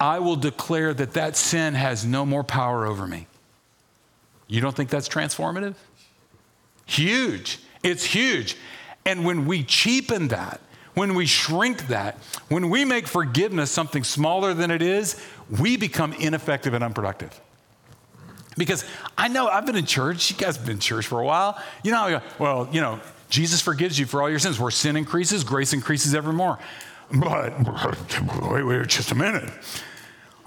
I 0.00 0.18
will 0.20 0.36
declare 0.36 0.94
that 0.94 1.12
that 1.12 1.36
sin 1.36 1.74
has 1.74 2.06
no 2.06 2.24
more 2.24 2.42
power 2.42 2.86
over 2.86 3.06
me. 3.06 3.26
You 4.48 4.62
don't 4.62 4.74
think 4.74 4.88
that's 4.88 5.06
transformative? 5.10 5.74
Huge. 6.86 7.58
It's 7.82 8.06
huge. 8.06 8.56
And 9.04 9.26
when 9.26 9.44
we 9.44 9.62
cheapen 9.64 10.28
that, 10.28 10.62
when 10.96 11.14
we 11.14 11.26
shrink 11.26 11.88
that, 11.88 12.16
when 12.48 12.70
we 12.70 12.86
make 12.86 13.06
forgiveness 13.06 13.70
something 13.70 14.02
smaller 14.02 14.54
than 14.54 14.70
it 14.70 14.80
is, 14.80 15.22
we 15.60 15.76
become 15.76 16.14
ineffective 16.14 16.72
and 16.72 16.82
unproductive. 16.82 17.38
Because 18.56 18.82
I 19.18 19.28
know 19.28 19.46
I've 19.46 19.66
been 19.66 19.76
in 19.76 19.84
church, 19.84 20.30
you 20.30 20.38
guys 20.38 20.56
have 20.56 20.64
been 20.64 20.76
in 20.76 20.80
church 20.80 21.06
for 21.06 21.20
a 21.20 21.24
while. 21.24 21.62
You 21.84 21.92
know, 21.92 22.22
well, 22.38 22.66
you 22.72 22.80
know, 22.80 22.98
Jesus 23.28 23.60
forgives 23.60 23.98
you 23.98 24.06
for 24.06 24.22
all 24.22 24.30
your 24.30 24.38
sins. 24.38 24.58
Where 24.58 24.70
sin 24.70 24.96
increases, 24.96 25.44
grace 25.44 25.74
increases 25.74 26.14
ever 26.14 26.32
more. 26.32 26.58
But 27.12 27.52
wait, 28.50 28.62
wait, 28.62 28.86
just 28.86 29.12
a 29.12 29.14
minute. 29.14 29.52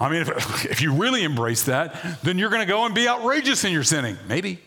I 0.00 0.08
mean, 0.08 0.22
if, 0.22 0.64
if 0.64 0.82
you 0.82 0.94
really 0.94 1.22
embrace 1.22 1.62
that, 1.64 2.22
then 2.24 2.38
you're 2.38 2.50
going 2.50 2.66
to 2.66 2.72
go 2.72 2.86
and 2.86 2.94
be 2.94 3.06
outrageous 3.06 3.62
in 3.62 3.72
your 3.72 3.84
sinning. 3.84 4.18
Maybe. 4.26 4.58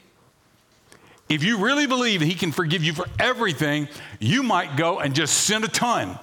If 1.34 1.44
you 1.44 1.58
really 1.58 1.88
believe 1.88 2.22
He 2.22 2.36
can 2.36 2.52
forgive 2.52 2.84
you 2.84 2.94
for 2.94 3.08
everything, 3.18 3.88
you 4.20 4.44
might 4.44 4.78
go 4.78 5.00
and 5.00 5.16
just 5.16 5.36
sin 5.36 5.64
a 5.64 5.68
ton. 5.68 6.20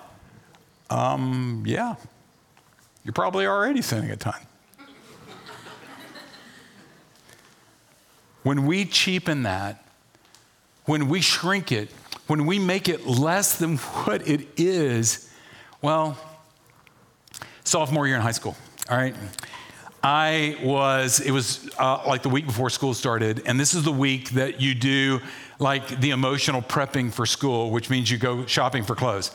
Um, 0.89 1.65
yeah, 1.67 1.97
you're 3.03 3.13
probably 3.13 3.45
already 3.45 3.83
sinning 3.83 4.13
a 4.13 4.17
ton. 4.17 4.41
when 8.45 8.67
we 8.67 8.85
cheapen 8.85 9.43
that, 9.43 9.85
when 10.85 11.09
we 11.09 11.21
shrink 11.21 11.73
it, 11.73 11.91
when 12.29 12.47
we 12.47 12.61
make 12.61 12.89
it 12.89 13.05
less 13.05 13.59
than 13.59 13.79
what 13.79 14.29
it 14.29 14.47
is, 14.57 15.29
well, 15.83 16.17
sophomore 17.65 18.07
year 18.07 18.15
in 18.15 18.23
high 18.23 18.31
school, 18.31 18.57
all 18.89 18.97
right? 18.97 19.17
I 20.03 20.57
was, 20.63 21.21
it 21.21 21.31
was 21.31 21.69
uh, 21.79 22.03
like 22.07 22.23
the 22.23 22.31
week 22.31 22.47
before 22.47 22.71
school 22.71 22.95
started, 22.95 23.43
and 23.45 23.61
this 23.61 23.75
is 23.75 23.83
the 23.83 23.93
week 23.93 24.31
that 24.31 24.61
you 24.61 24.75
do 24.75 25.21
like 25.59 26.01
the 26.01 26.11
emotional 26.11 26.63
prepping 26.63 27.13
for 27.13 27.27
school, 27.27 27.71
which 27.71 27.91
means 27.91 28.11
you 28.11 28.17
go 28.17 28.47
shopping 28.47 28.83
for 28.83 28.95
clothes. 28.95 29.31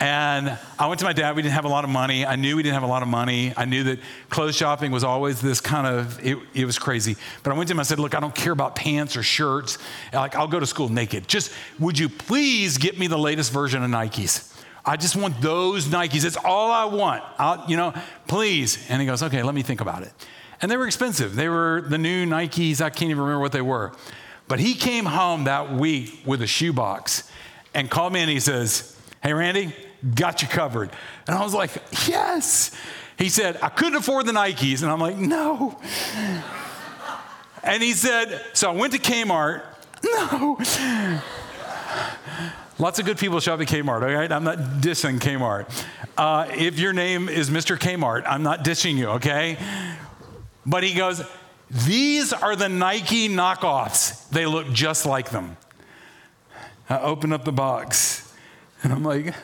And 0.00 0.56
I 0.78 0.86
went 0.86 1.00
to 1.00 1.04
my 1.04 1.12
dad. 1.12 1.34
We 1.34 1.42
didn't 1.42 1.54
have 1.54 1.64
a 1.64 1.68
lot 1.68 1.82
of 1.82 1.90
money. 1.90 2.24
I 2.24 2.36
knew 2.36 2.54
we 2.54 2.62
didn't 2.62 2.74
have 2.74 2.84
a 2.84 2.88
lot 2.88 3.02
of 3.02 3.08
money. 3.08 3.52
I 3.56 3.64
knew 3.64 3.82
that 3.84 3.98
clothes 4.30 4.54
shopping 4.54 4.92
was 4.92 5.02
always 5.02 5.40
this 5.40 5.60
kind 5.60 5.88
of, 5.88 6.24
it, 6.24 6.38
it 6.54 6.64
was 6.64 6.78
crazy. 6.78 7.16
But 7.42 7.52
I 7.52 7.56
went 7.56 7.66
to 7.68 7.74
him. 7.74 7.80
I 7.80 7.82
said, 7.82 7.98
Look, 7.98 8.14
I 8.14 8.20
don't 8.20 8.34
care 8.34 8.52
about 8.52 8.76
pants 8.76 9.16
or 9.16 9.24
shirts. 9.24 9.78
Like, 10.12 10.36
I'll 10.36 10.46
go 10.46 10.60
to 10.60 10.66
school 10.66 10.88
naked. 10.88 11.26
Just, 11.26 11.52
would 11.80 11.98
you 11.98 12.08
please 12.08 12.78
get 12.78 12.96
me 12.96 13.08
the 13.08 13.18
latest 13.18 13.52
version 13.52 13.82
of 13.82 13.90
Nikes? 13.90 14.54
I 14.88 14.96
just 14.96 15.16
want 15.16 15.42
those 15.42 15.84
Nikes. 15.84 16.24
It's 16.24 16.38
all 16.38 16.72
I 16.72 16.86
want. 16.86 17.22
I'll, 17.38 17.62
you 17.68 17.76
know, 17.76 17.92
please. 18.26 18.88
And 18.88 19.02
he 19.02 19.06
goes, 19.06 19.22
okay, 19.22 19.42
let 19.42 19.54
me 19.54 19.60
think 19.60 19.82
about 19.82 20.02
it. 20.02 20.12
And 20.62 20.70
they 20.70 20.78
were 20.78 20.86
expensive. 20.86 21.36
They 21.36 21.50
were 21.50 21.84
the 21.86 21.98
new 21.98 22.24
Nikes. 22.24 22.80
I 22.80 22.88
can't 22.88 23.10
even 23.10 23.18
remember 23.22 23.40
what 23.40 23.52
they 23.52 23.60
were. 23.60 23.92
But 24.48 24.60
he 24.60 24.72
came 24.74 25.04
home 25.04 25.44
that 25.44 25.74
week 25.74 26.22
with 26.24 26.40
a 26.40 26.46
shoebox 26.46 27.30
and 27.74 27.90
called 27.90 28.14
me 28.14 28.20
and 28.20 28.30
he 28.30 28.40
says, 28.40 28.96
Hey, 29.22 29.34
Randy, 29.34 29.74
got 30.14 30.40
you 30.40 30.48
covered. 30.48 30.88
And 31.26 31.36
I 31.36 31.44
was 31.44 31.52
like, 31.52 31.70
Yes. 32.06 32.74
He 33.18 33.28
said, 33.28 33.58
I 33.62 33.68
couldn't 33.68 33.96
afford 33.96 34.24
the 34.24 34.32
Nikes. 34.32 34.82
And 34.82 34.90
I'm 34.90 35.00
like, 35.00 35.18
No. 35.18 35.78
and 37.62 37.82
he 37.82 37.92
said, 37.92 38.42
So 38.54 38.70
I 38.70 38.74
went 38.74 38.94
to 38.94 38.98
Kmart. 38.98 39.62
No. 40.04 40.56
Lots 42.80 43.00
of 43.00 43.06
good 43.06 43.18
people 43.18 43.40
shop 43.40 43.60
at 43.60 43.66
Kmart, 43.66 44.02
all 44.02 44.14
right? 44.14 44.30
I'm 44.30 44.44
not 44.44 44.58
dissing 44.80 45.18
Kmart. 45.18 45.68
Uh, 46.16 46.48
if 46.54 46.78
your 46.78 46.92
name 46.92 47.28
is 47.28 47.50
Mr. 47.50 47.76
Kmart, 47.76 48.22
I'm 48.24 48.44
not 48.44 48.64
dissing 48.64 48.96
you, 48.96 49.08
okay? 49.10 49.58
But 50.64 50.84
he 50.84 50.94
goes, 50.94 51.22
These 51.70 52.32
are 52.32 52.54
the 52.54 52.68
Nike 52.68 53.28
knockoffs. 53.28 54.28
They 54.30 54.46
look 54.46 54.72
just 54.72 55.06
like 55.06 55.30
them. 55.30 55.56
I 56.88 57.00
open 57.00 57.32
up 57.32 57.44
the 57.44 57.52
box 57.52 58.32
and 58.84 58.92
I'm 58.92 59.02
like, 59.02 59.34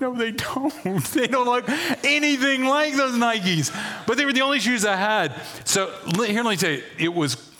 no, 0.00 0.14
they 0.14 0.30
don't. 0.30 0.72
They 1.12 1.26
don't 1.26 1.46
look 1.46 1.68
anything 2.04 2.64
like 2.64 2.94
those 2.94 3.14
Nikes. 3.14 3.74
But 4.06 4.16
they 4.16 4.24
were 4.24 4.32
the 4.32 4.42
only 4.42 4.60
shoes 4.60 4.84
I 4.84 4.94
had. 4.94 5.34
So 5.64 5.92
here, 6.24 6.42
let 6.42 6.50
me 6.50 6.56
tell 6.56 6.70
you, 6.70 6.82
it 6.98 7.12
was, 7.12 7.50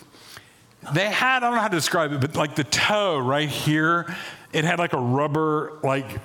they 0.93 1.09
had, 1.09 1.37
I 1.37 1.47
don't 1.47 1.55
know 1.55 1.61
how 1.61 1.67
to 1.67 1.75
describe 1.75 2.13
it, 2.13 2.21
but 2.21 2.35
like 2.35 2.55
the 2.55 2.63
toe 2.63 3.19
right 3.19 3.49
here 3.49 4.15
it 4.53 4.65
had 4.65 4.79
like 4.79 4.93
a 4.93 4.99
rubber 4.99 5.79
like 5.83 6.19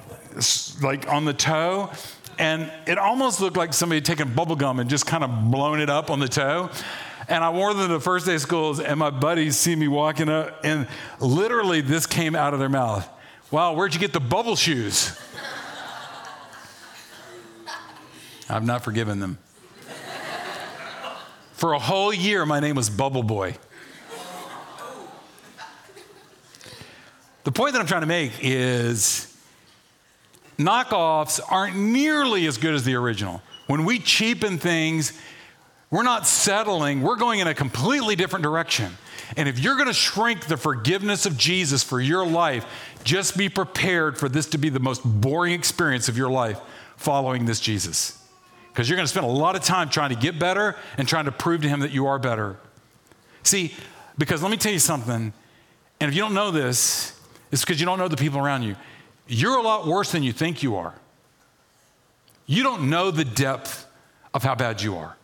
like 0.83 1.11
on 1.11 1.25
the 1.25 1.35
toe 1.35 1.91
and 2.39 2.71
it 2.87 2.99
almost 2.99 3.41
looked 3.41 3.57
like 3.57 3.73
somebody 3.73 3.99
had 3.99 4.05
taken 4.05 4.35
bubble 4.35 4.57
gum 4.57 4.81
and 4.81 4.91
just 4.91 5.07
kind 5.07 5.23
of 5.23 5.51
blown 5.51 5.81
it 5.81 5.89
up 5.89 6.11
on 6.11 6.19
the 6.19 6.29
toe 6.29 6.71
and 7.29 7.43
I 7.43 7.51
wore 7.51 7.73
them 7.75 7.91
the 7.91 8.01
first 8.01 8.27
day 8.27 8.35
of 8.35 8.41
school, 8.41 8.81
and 8.81 8.99
my 8.99 9.11
buddies 9.11 9.57
see 9.57 9.75
me 9.75 9.89
walking 9.89 10.29
up, 10.29 10.61
and 10.65 10.87
literally 11.21 11.81
this 11.81 12.07
came 12.07 12.35
out 12.37 12.53
of 12.53 12.61
their 12.61 12.69
mouth. 12.69 13.09
Wow, 13.51 13.75
where'd 13.75 13.95
you 13.95 14.01
get 14.01 14.13
the 14.13 14.21
bubble 14.21 14.57
shoes? 14.57 15.19
I've 18.49 18.65
not 18.65 18.85
forgiven 18.85 19.21
them. 19.21 19.39
For 21.53 21.73
a 21.73 21.79
whole 21.79 22.13
year, 22.13 22.45
my 22.45 22.61
name 22.61 22.77
was 22.77 22.91
Bubble 22.91 23.23
Boy. 23.23 23.57
The 27.45 27.53
point 27.53 27.75
that 27.75 27.81
I'm 27.81 27.87
trying 27.87 28.03
to 28.03 28.07
make 28.07 28.33
is 28.41 29.37
knockoffs 30.59 31.41
aren't 31.51 31.77
nearly 31.77 32.47
as 32.47 32.59
good 32.59 32.75
as 32.75 32.85
the 32.85 32.95
original. 32.95 33.43
When 33.67 33.85
we 33.85 33.99
cheapen 33.99 34.59
things, 34.59 35.19
we're 35.91 36.03
not 36.03 36.27
settling, 36.27 37.03
we're 37.03 37.17
going 37.17 37.41
in 37.41 37.47
a 37.47 37.55
completely 37.55 38.17
different 38.17 38.43
direction. 38.43 38.93
And 39.37 39.49
if 39.49 39.59
you're 39.59 39.75
going 39.75 39.89
to 39.89 39.95
shrink 39.95 40.47
the 40.47 40.57
forgiveness 40.57 41.27
of 41.27 41.37
Jesus 41.39 41.83
for 41.83 42.01
your 42.01 42.27
life, 42.27 42.67
just 43.05 43.37
be 43.37 43.49
prepared 43.49 44.19
for 44.19 44.29
this 44.29 44.47
to 44.51 44.59
be 44.59 44.69
the 44.69 44.81
most 44.81 45.03
boring 45.05 45.53
experience 45.55 46.09
of 46.09 46.17
your 46.17 46.31
life 46.31 46.61
following 46.97 47.45
this 47.45 47.61
Jesus. 47.61 48.21
because 48.75 48.89
you're 48.89 48.97
going 48.97 49.07
to 49.07 49.11
spend 49.11 49.25
a 49.25 49.29
lot 49.29 49.55
of 49.55 49.63
time 49.63 49.89
trying 49.89 50.11
to 50.11 50.17
get 50.17 50.37
better 50.37 50.75
and 50.99 51.07
trying 51.07 51.27
to 51.27 51.33
prove 51.33 51.63
to 51.63 51.69
him 51.69 51.79
that 51.79 51.93
you 51.93 52.09
are 52.09 52.19
better. 52.19 52.57
See, 53.45 53.73
because 54.19 54.43
let 54.43 54.51
me 54.51 54.57
tell 54.57 54.73
you 54.73 54.81
something, 54.81 55.33
and 56.01 56.09
if 56.09 56.13
you 56.13 56.21
don't 56.21 56.35
know 56.35 56.51
this, 56.51 57.14
it's 57.55 57.65
because 57.65 57.79
you 57.79 57.87
don't 57.87 58.01
know 58.01 58.09
the 58.09 58.17
people 58.17 58.41
around 58.41 58.65
you. 58.65 58.75
You're 59.29 59.57
a 59.57 59.63
lot 59.63 59.87
worse 59.87 60.11
than 60.11 60.25
you 60.25 60.33
think 60.33 60.65
you 60.65 60.75
are. 60.75 60.93
You 62.47 62.65
don't 62.65 62.91
know 62.91 63.13
the 63.13 63.25
depth 63.25 63.87
of 64.35 64.43
how 64.43 64.57
bad 64.57 64.83
you 64.83 64.97
are. 64.97 65.17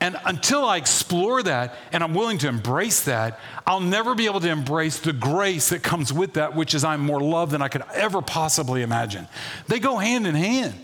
And 0.00 0.16
until 0.24 0.64
I 0.64 0.76
explore 0.76 1.42
that 1.42 1.74
and 1.90 2.04
I'm 2.04 2.14
willing 2.14 2.38
to 2.38 2.48
embrace 2.48 3.02
that, 3.06 3.40
I'll 3.66 3.80
never 3.80 4.14
be 4.14 4.26
able 4.26 4.38
to 4.38 4.48
embrace 4.48 5.00
the 5.00 5.12
grace 5.12 5.70
that 5.70 5.82
comes 5.82 6.12
with 6.12 6.34
that, 6.34 6.54
which 6.54 6.74
is 6.76 6.84
I'm 6.84 7.00
more 7.00 7.20
loved 7.20 7.50
than 7.50 7.60
I 7.60 7.66
could 7.66 7.82
ever 7.92 8.22
possibly 8.22 8.82
imagine. 8.82 9.26
They 9.66 9.80
go 9.80 9.98
hand 9.98 10.28
in 10.28 10.36
hand. 10.36 10.74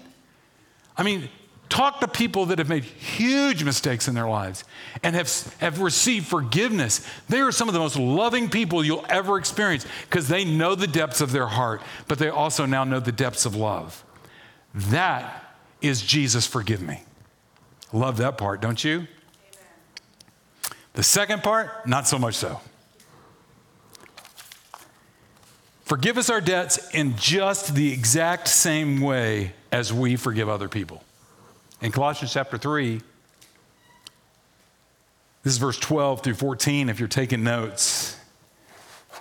I 0.97 1.05
mean, 1.05 1.29
talk 1.69 2.01
to 2.01 2.09
people 2.09 2.47
that 2.47 2.59
have 2.59 2.69
made 2.69 2.85
huge 2.85 3.65
mistakes 3.65 4.09
in 4.09 4.15
their 4.15 4.29
lives 4.29 4.65
and 5.03 5.17
have, 5.17 5.31
have 5.59 5.81
received 5.81 6.27
forgiveness. 6.27 7.07
They 7.29 7.41
are 7.41 7.53
some 7.53 7.69
of 7.69 7.75
the 7.75 7.81
most 7.81 7.97
loving 7.97 8.49
people 8.51 8.85
you'll 8.85 9.05
ever 9.09 9.39
experience 9.39 9.87
because 10.09 10.29
they 10.29 10.45
know 10.45 10.75
the 10.75 10.87
depths 10.87 11.21
of 11.21 11.33
their 11.33 11.47
heart, 11.47 11.83
but 12.09 12.19
they 12.19 12.29
also 12.29 12.67
now 12.67 12.85
know 12.85 13.01
the 13.01 13.13
depths 13.13 13.47
of 13.47 13.55
love. 13.55 14.05
That 14.75 15.55
is 15.81 16.03
Jesus, 16.03 16.47
forgive 16.47 16.83
me. 16.83 17.03
Love 17.93 18.17
that 18.19 18.37
part, 18.37 18.61
don't 18.61 18.83
you? 18.83 18.95
Amen. 18.97 19.09
The 20.95 21.03
second 21.03 21.43
part, 21.43 21.87
not 21.87 22.07
so 22.07 22.19
much 22.19 22.35
so. 22.35 22.61
Forgive 25.85 26.19
us 26.19 26.29
our 26.31 26.41
debts 26.41 26.91
in 26.91 27.17
just 27.17 27.75
the 27.77 27.93
exact 27.93 28.49
same 28.49 29.01
way 29.01 29.53
as 29.71 29.93
we 29.93 30.17
forgive 30.17 30.49
other 30.49 30.69
people. 30.69 31.05
In 31.87 31.93
Colossians 31.93 32.33
chapter 32.33 32.59
3, 32.59 33.01
this 35.45 35.53
is 35.53 35.59
verse 35.59 35.79
12 35.79 36.21
through 36.21 36.35
14 36.35 36.89
if 36.89 36.99
you're 36.99 37.07
taking 37.07 37.45
notes. 37.45 38.19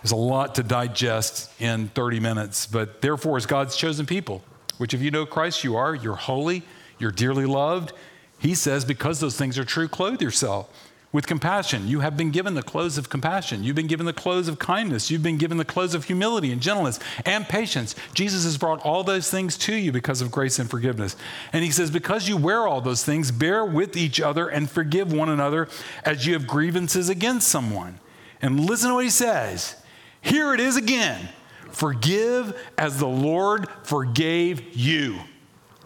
There's 0.01 0.11
a 0.11 0.15
lot 0.15 0.55
to 0.55 0.63
digest 0.63 1.51
in 1.61 1.89
30 1.89 2.19
minutes, 2.19 2.65
but 2.65 3.03
therefore, 3.03 3.37
as 3.37 3.45
God's 3.45 3.75
chosen 3.75 4.07
people, 4.07 4.43
which 4.79 4.95
if 4.95 5.01
you 5.03 5.11
know 5.11 5.27
Christ, 5.27 5.63
you 5.63 5.75
are, 5.75 5.93
you're 5.93 6.15
holy, 6.15 6.63
you're 6.97 7.11
dearly 7.11 7.45
loved, 7.45 7.93
he 8.39 8.55
says, 8.55 8.83
because 8.83 9.19
those 9.19 9.37
things 9.37 9.59
are 9.59 9.63
true, 9.63 9.87
clothe 9.87 10.19
yourself 10.19 10.67
with 11.15 11.27
compassion. 11.27 11.87
You 11.87 12.01
have 12.01 12.17
been 12.17 12.29
given 12.29 12.55
the 12.55 12.61
clothes 12.61 12.97
of 12.97 13.09
compassion. 13.09 13.63
You've 13.63 13.77
been 13.77 13.87
given 13.87 14.05
the 14.05 14.11
clothes 14.11 14.49
of 14.49 14.59
kindness. 14.59 15.09
You've 15.09 15.23
been 15.23 15.37
given 15.37 15.57
the 15.57 15.63
clothes 15.63 15.95
of 15.95 16.03
humility 16.03 16.51
and 16.51 16.61
gentleness 16.61 16.99
and 17.25 17.47
patience. 17.47 17.95
Jesus 18.13 18.43
has 18.43 18.57
brought 18.57 18.81
all 18.81 19.01
those 19.01 19.31
things 19.31 19.57
to 19.59 19.73
you 19.73 19.93
because 19.93 20.19
of 20.19 20.29
grace 20.29 20.59
and 20.59 20.69
forgiveness. 20.69 21.15
And 21.53 21.63
he 21.63 21.71
says, 21.71 21.89
because 21.89 22.27
you 22.27 22.35
wear 22.35 22.67
all 22.67 22.81
those 22.81 23.05
things, 23.05 23.31
bear 23.31 23.63
with 23.63 23.95
each 23.95 24.19
other 24.19 24.49
and 24.49 24.69
forgive 24.69 25.13
one 25.13 25.29
another 25.29 25.69
as 26.03 26.25
you 26.25 26.33
have 26.33 26.45
grievances 26.45 27.07
against 27.07 27.47
someone. 27.47 28.01
And 28.41 28.65
listen 28.65 28.89
to 28.89 28.95
what 28.95 29.05
he 29.05 29.09
says. 29.09 29.81
Here 30.19 30.53
it 30.53 30.59
is 30.59 30.75
again. 30.75 31.29
Forgive 31.71 32.61
as 32.77 32.99
the 32.99 33.07
Lord 33.07 33.69
forgave 33.83 34.75
you. 34.75 35.19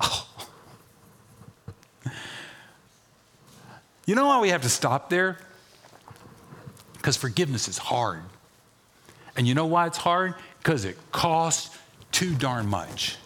Oh. 0.01 0.28
You 4.10 4.16
know 4.16 4.25
why 4.25 4.39
we 4.39 4.50
have 4.50 4.63
to 4.63 4.70
stop 4.70 5.12
there? 5.12 5.38
Because 6.94 7.16
forgiveness 7.16 7.68
is 7.68 7.78
hard. 7.78 8.24
And 9.38 9.48
you 9.48 9.54
know 9.54 9.68
why 9.68 9.86
it's 9.86 10.00
hard? 10.00 10.34
Because 10.58 10.84
it 10.84 10.98
costs 11.12 11.78
too 12.12 12.34
darn 12.34 12.66
much. 12.66 13.18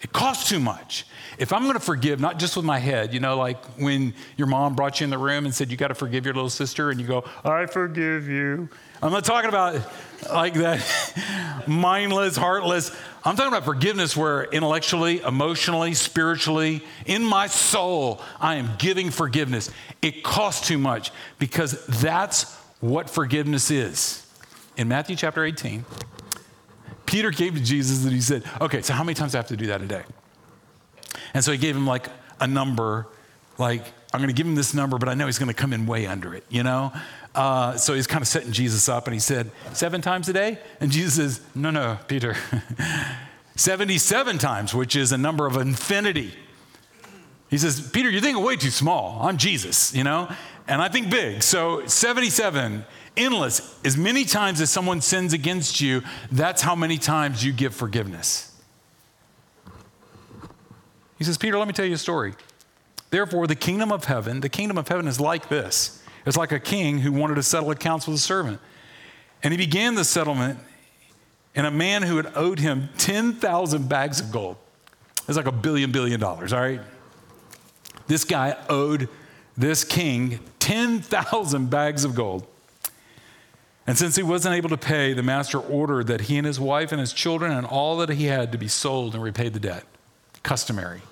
It 0.00 0.12
costs 0.12 0.48
too 0.48 0.60
much. 0.60 1.08
If 1.38 1.52
I'm 1.52 1.62
going 1.62 1.74
to 1.74 1.80
forgive, 1.80 2.20
not 2.20 2.38
just 2.38 2.54
with 2.54 2.64
my 2.64 2.78
head, 2.78 3.12
you 3.12 3.18
know, 3.18 3.36
like 3.36 3.64
when 3.76 4.14
your 4.36 4.46
mom 4.46 4.76
brought 4.76 5.00
you 5.00 5.04
in 5.04 5.10
the 5.10 5.18
room 5.18 5.44
and 5.44 5.52
said, 5.52 5.72
You 5.72 5.76
got 5.76 5.88
to 5.88 5.96
forgive 5.96 6.24
your 6.24 6.34
little 6.34 6.50
sister, 6.50 6.90
and 6.90 7.00
you 7.00 7.06
go, 7.08 7.24
I 7.42 7.66
forgive 7.66 8.28
you. 8.28 8.68
I'm 9.02 9.10
not 9.10 9.24
talking 9.24 9.48
about 9.48 9.84
like 10.32 10.54
that 10.54 11.64
mindless, 11.66 12.36
heartless. 12.36 12.96
I'm 13.26 13.36
talking 13.36 13.52
about 13.52 13.64
forgiveness 13.64 14.14
where 14.14 14.44
intellectually, 14.44 15.20
emotionally, 15.20 15.94
spiritually, 15.94 16.82
in 17.06 17.24
my 17.24 17.46
soul, 17.46 18.20
I 18.38 18.56
am 18.56 18.72
giving 18.78 19.10
forgiveness. 19.10 19.70
It 20.02 20.22
costs 20.22 20.66
too 20.68 20.76
much 20.76 21.10
because 21.38 21.86
that's 21.86 22.54
what 22.80 23.08
forgiveness 23.08 23.70
is. 23.70 24.26
In 24.76 24.88
Matthew 24.88 25.16
chapter 25.16 25.42
18, 25.42 25.86
Peter 27.06 27.30
gave 27.30 27.54
to 27.54 27.60
Jesus 27.62 28.04
and 28.04 28.12
he 28.12 28.20
said, 28.20 28.44
Okay, 28.60 28.82
so 28.82 28.92
how 28.92 29.02
many 29.02 29.14
times 29.14 29.32
do 29.32 29.38
I 29.38 29.40
have 29.40 29.48
to 29.48 29.56
do 29.56 29.66
that 29.68 29.80
a 29.80 29.86
day? 29.86 30.02
And 31.32 31.42
so 31.42 31.50
he 31.50 31.58
gave 31.58 31.74
him 31.74 31.86
like 31.86 32.08
a 32.40 32.46
number, 32.46 33.06
like, 33.56 33.84
I'm 34.14 34.20
going 34.20 34.28
to 34.28 34.34
give 34.34 34.46
him 34.46 34.54
this 34.54 34.74
number, 34.74 34.96
but 34.96 35.08
I 35.08 35.14
know 35.14 35.26
he's 35.26 35.40
going 35.40 35.48
to 35.48 35.54
come 35.54 35.72
in 35.72 35.86
way 35.86 36.06
under 36.06 36.34
it, 36.34 36.44
you 36.48 36.62
know? 36.62 36.92
Uh, 37.34 37.76
so 37.76 37.94
he's 37.94 38.06
kind 38.06 38.22
of 38.22 38.28
setting 38.28 38.52
Jesus 38.52 38.88
up 38.88 39.08
and 39.08 39.12
he 39.12 39.18
said, 39.18 39.50
Seven 39.72 40.02
times 40.02 40.28
a 40.28 40.32
day? 40.32 40.60
And 40.78 40.92
Jesus 40.92 41.14
says, 41.14 41.40
No, 41.52 41.72
no, 41.72 41.98
Peter. 42.06 42.36
77 43.56 44.38
times, 44.38 44.72
which 44.72 44.94
is 44.94 45.10
a 45.10 45.18
number 45.18 45.48
of 45.48 45.56
infinity. 45.56 46.32
He 47.50 47.58
says, 47.58 47.90
Peter, 47.90 48.08
you're 48.08 48.20
thinking 48.20 48.44
way 48.44 48.54
too 48.54 48.70
small. 48.70 49.18
I'm 49.20 49.36
Jesus, 49.36 49.92
you 49.92 50.04
know? 50.04 50.32
And 50.68 50.80
I 50.80 50.88
think 50.88 51.10
big. 51.10 51.42
So 51.42 51.84
77, 51.84 52.84
endless. 53.16 53.80
As 53.84 53.96
many 53.96 54.24
times 54.24 54.60
as 54.60 54.70
someone 54.70 55.00
sins 55.00 55.32
against 55.32 55.80
you, 55.80 56.02
that's 56.30 56.62
how 56.62 56.76
many 56.76 56.98
times 56.98 57.44
you 57.44 57.52
give 57.52 57.74
forgiveness. 57.74 58.52
He 61.18 61.24
says, 61.24 61.36
Peter, 61.36 61.58
let 61.58 61.66
me 61.66 61.74
tell 61.74 61.84
you 61.84 61.94
a 61.94 61.98
story. 61.98 62.34
Therefore, 63.14 63.46
the 63.46 63.54
kingdom 63.54 63.92
of 63.92 64.06
heaven, 64.06 64.40
the 64.40 64.48
kingdom 64.48 64.76
of 64.76 64.88
heaven 64.88 65.06
is 65.06 65.20
like 65.20 65.48
this. 65.48 66.02
It's 66.26 66.36
like 66.36 66.50
a 66.50 66.58
king 66.58 66.98
who 66.98 67.12
wanted 67.12 67.36
to 67.36 67.44
settle 67.44 67.70
accounts 67.70 68.08
with 68.08 68.16
a 68.16 68.18
servant. 68.18 68.58
And 69.40 69.52
he 69.52 69.56
began 69.56 69.94
the 69.94 70.02
settlement, 70.02 70.58
and 71.54 71.64
a 71.64 71.70
man 71.70 72.02
who 72.02 72.16
had 72.16 72.32
owed 72.34 72.58
him 72.58 72.88
10,000 72.98 73.88
bags 73.88 74.18
of 74.18 74.32
gold. 74.32 74.56
It's 75.28 75.36
like 75.36 75.46
a 75.46 75.52
billion, 75.52 75.92
billion 75.92 76.18
dollars, 76.18 76.52
all 76.52 76.60
right? 76.60 76.80
This 78.08 78.24
guy 78.24 78.56
owed 78.68 79.08
this 79.56 79.84
king 79.84 80.40
10,000 80.58 81.70
bags 81.70 82.04
of 82.04 82.16
gold. 82.16 82.44
And 83.86 83.96
since 83.96 84.16
he 84.16 84.24
wasn't 84.24 84.56
able 84.56 84.70
to 84.70 84.76
pay, 84.76 85.12
the 85.12 85.22
master 85.22 85.60
ordered 85.60 86.08
that 86.08 86.22
he 86.22 86.36
and 86.36 86.44
his 86.44 86.58
wife 86.58 86.90
and 86.90 86.98
his 86.98 87.12
children 87.12 87.52
and 87.52 87.64
all 87.64 87.96
that 87.98 88.08
he 88.08 88.24
had 88.24 88.50
to 88.50 88.58
be 88.58 88.66
sold 88.66 89.14
and 89.14 89.22
repay 89.22 89.50
the 89.50 89.60
debt. 89.60 89.84
Customary. 90.42 91.02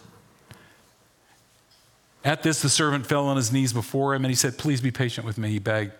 At 2.25 2.43
this, 2.43 2.63
the 2.63 2.69
servant 2.69 3.07
fell 3.07 3.27
on 3.27 3.37
his 3.37 3.53
knees 3.53 3.73
before 3.73 4.15
him 4.15 4.25
and 4.25 4.31
he 4.31 4.37
said, 4.37 4.59
Please 4.59 4.81
be 4.81 4.91
patient 4.91 5.27
with 5.27 5.39
me, 5.39 5.51
he 5.51 5.59
begged. 5.59 5.93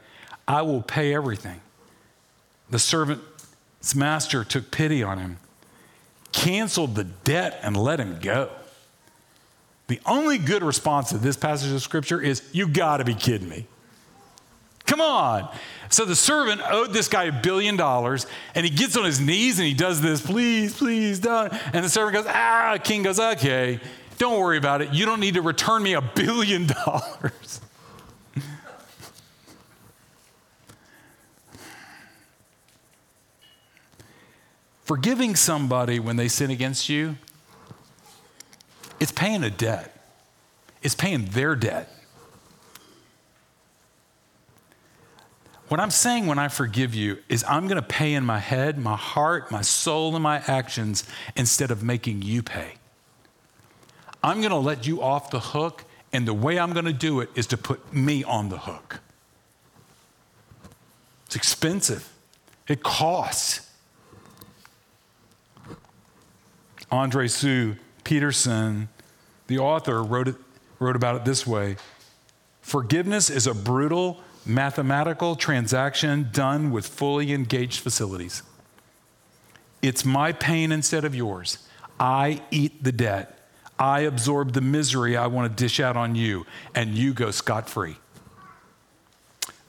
I 0.47 0.63
will 0.63 0.83
pay 0.83 1.15
everything. 1.15 1.61
The 2.71 2.79
servant's 2.79 3.95
master 3.95 4.45
took 4.45 4.71
pity 4.71 5.03
on 5.03 5.19
him, 5.19 5.39
canceled 6.33 6.95
the 6.95 7.05
debt, 7.05 7.59
and 7.63 7.77
let 7.77 8.01
him 8.01 8.19
go. 8.21 8.51
The 9.89 10.01
only 10.07 10.39
good 10.39 10.63
response 10.63 11.11
to 11.11 11.19
this 11.19 11.37
passage 11.37 11.73
of 11.73 11.83
scripture 11.83 12.21
is, 12.21 12.43
You 12.53 12.69
gotta 12.69 13.05
be 13.05 13.15
kidding 13.15 13.49
me. 13.49 13.67
Come 14.87 15.01
on. 15.01 15.49
So 15.91 16.05
the 16.05 16.17
servant 16.17 16.61
owed 16.71 16.93
this 16.93 17.09
guy 17.09 17.25
a 17.25 17.33
billion 17.33 17.77
dollars, 17.77 18.27
and 18.55 18.65
he 18.65 18.71
gets 18.71 18.97
on 18.97 19.05
his 19.05 19.21
knees 19.21 19.59
and 19.59 19.67
he 19.67 19.75
does 19.75 20.01
this, 20.01 20.21
please, 20.21 20.77
please, 20.77 21.19
don't. 21.19 21.53
And 21.75 21.85
the 21.85 21.89
servant 21.89 22.15
goes, 22.15 22.27
ah, 22.29 22.79
king 22.83 23.03
goes, 23.03 23.21
okay. 23.21 23.81
Don't 24.23 24.39
worry 24.39 24.57
about 24.57 24.81
it. 24.83 24.95
You 24.95 25.05
don't 25.05 25.19
need 25.19 25.35
to 25.35 25.43
return 25.43 25.83
me 25.83 25.95
a 25.95 26.01
billion 26.01 26.69
dollars. 26.69 27.61
Forgiving 34.85 35.35
somebody 35.35 35.99
when 35.99 36.15
they 36.15 36.29
sin 36.29 36.53
against 36.53 36.89
you, 36.89 37.17
it's 39.01 39.11
paying 39.11 39.43
a 39.43 39.51
debt. 39.51 39.93
It's 40.83 40.95
paying 40.95 41.25
their 41.25 41.57
debt. 41.57 41.93
What 45.67 45.81
I'm 45.81 45.91
saying 45.91 46.29
when 46.29 46.39
I 46.39 46.47
forgive 46.47 46.95
you 46.95 47.19
is 47.29 47.43
I'm 47.49 47.67
going 47.67 47.75
to 47.75 47.83
pay 47.83 48.15
in 48.15 48.25
my 48.25 48.39
head, 48.39 48.79
my 48.79 48.95
heart, 48.95 49.51
my 49.51 49.63
soul, 49.63 50.15
and 50.15 50.23
my 50.23 50.45
actions 50.47 51.03
instead 51.35 51.73
of 51.73 51.83
making 51.83 52.23
you 52.23 52.45
pay. 52.45 52.75
I'm 54.23 54.41
going 54.41 54.51
to 54.51 54.57
let 54.57 54.87
you 54.87 55.03
off 55.03 55.31
the 55.31 55.41
hook, 55.41 55.85
and 56.13 56.27
the 56.27 56.35
way 56.35 56.59
I'm 56.59 56.73
going 56.73 56.85
to 56.85 56.93
do 56.93 57.21
it 57.21 57.31
is 57.35 57.47
to 57.49 57.57
put 57.57 57.93
me 57.93 58.23
on 58.23 58.49
the 58.49 58.59
hook. 58.59 59.01
It's 61.27 61.37
expensive, 61.37 62.09
it 62.69 62.83
costs. 62.83 63.69
Andrée 66.91 67.31
Seu 67.31 67.77
Peterson, 68.05 68.89
the 69.47 69.59
author, 69.59 70.03
wrote, 70.03 70.29
it, 70.29 70.37
wrote 70.79 70.95
about 70.95 71.17
it 71.17 71.25
this 71.25 71.47
way 71.47 71.77
Forgiveness 72.61 73.29
is 73.31 73.47
a 73.47 73.55
brutal 73.55 74.21
mathematical 74.45 75.37
transaction 75.37 76.29
done 76.33 76.71
with 76.71 76.87
fully 76.87 77.33
engaged 77.33 77.81
facilities. 77.81 78.43
It's 79.81 80.05
my 80.05 80.33
pain 80.33 80.71
instead 80.71 81.05
of 81.05 81.15
yours. 81.15 81.59
I 81.99 82.43
eat 82.51 82.85
the 82.85 82.93
debt. 82.93 83.39
I 83.79 84.01
absorb 84.01 84.53
the 84.53 84.61
misery 84.61 85.17
I 85.17 85.27
want 85.27 85.51
to 85.51 85.63
dish 85.63 85.81
out 85.81 85.97
on 85.97 86.15
you, 86.15 86.47
and 86.75 86.95
you 86.95 87.15
go 87.15 87.31
scot 87.31 87.69
free. 87.69 87.97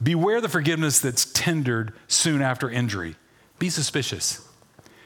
Beware 0.01 0.41
the 0.41 0.49
forgiveness 0.49 0.99
that's 0.99 1.25
tendered 1.25 1.93
soon 2.07 2.41
after 2.41 2.69
injury. 2.69 3.15
Be 3.59 3.69
suspicious, 3.69 4.47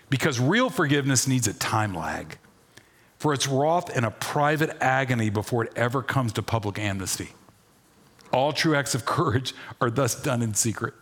because 0.10 0.40
real 0.40 0.70
forgiveness 0.70 1.28
needs 1.28 1.48
a 1.48 1.54
time 1.54 1.94
lag, 1.94 2.38
for 3.20 3.34
it's 3.34 3.48
wrought 3.48 3.96
in 3.96 4.04
a 4.04 4.12
private 4.12 4.76
agony 4.82 5.30
before 5.30 5.66
it 5.66 5.74
ever 5.76 6.02
comes 6.02 6.34
to 6.34 6.42
public 6.42 6.80
amnesty. 6.80 7.30
All 8.34 8.52
true 8.52 8.76
acts 8.76 8.96
of 8.96 9.06
courage 9.06 9.54
are 9.80 9.90
thus 9.90 10.16
done 10.22 10.42
in 10.42 10.54
secret. 10.54 10.94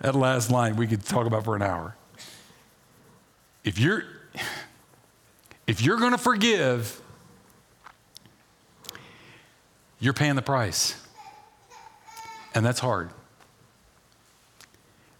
That 0.00 0.14
last 0.14 0.50
line 0.50 0.76
we 0.76 0.86
could 0.86 1.04
talk 1.04 1.26
about 1.26 1.44
for 1.44 1.54
an 1.54 1.62
hour. 1.62 1.96
If 3.64 3.78
you're 3.78 4.04
if 5.66 5.80
you're 5.80 5.98
going 5.98 6.10
to 6.10 6.18
forgive, 6.18 7.00
you're 10.02 10.12
paying 10.12 10.34
the 10.34 10.42
price. 10.42 11.00
And 12.56 12.66
that's 12.66 12.80
hard. 12.80 13.10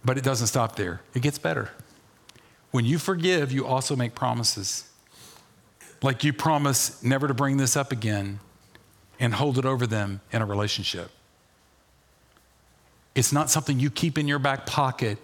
But 0.05 0.19
it 0.19 0.25
doesn't 0.25 0.49
stop 0.49 0.75
there. 0.75 1.01
It 1.15 1.23
gets 1.23 1.39
better. 1.39 1.71
When 2.73 2.85
you 2.85 2.99
forgive, 2.99 3.53
you 3.53 3.65
also 3.65 3.95
make 3.95 4.17
promises. 4.17 4.91
Like 6.03 6.25
you 6.25 6.33
promise 6.33 7.01
never 7.01 7.29
to 7.29 7.33
bring 7.33 7.59
this 7.59 7.77
up 7.77 7.93
again 7.93 8.41
and 9.21 9.33
hold 9.33 9.57
it 9.57 9.65
over 9.65 9.87
them 9.87 10.21
in 10.33 10.43
a 10.43 10.47
relationship. 10.47 11.13
It's 13.15 13.33
not 13.33 13.51
something 13.51 13.79
you 13.79 13.89
keep 13.89 14.19
in 14.19 14.27
your 14.27 14.41
back 14.41 14.67
pocket 14.67 15.19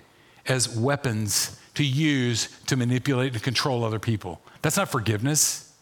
as 0.47 0.69
weapons 0.69 1.61
to 1.75 1.85
use 1.85 2.49
to 2.67 2.77
manipulate 2.77 3.33
and 3.33 3.43
control 3.43 3.83
other 3.83 3.99
people. 3.99 4.41
That's 4.63 4.77
not 4.77 4.89
forgiveness. 4.89 5.73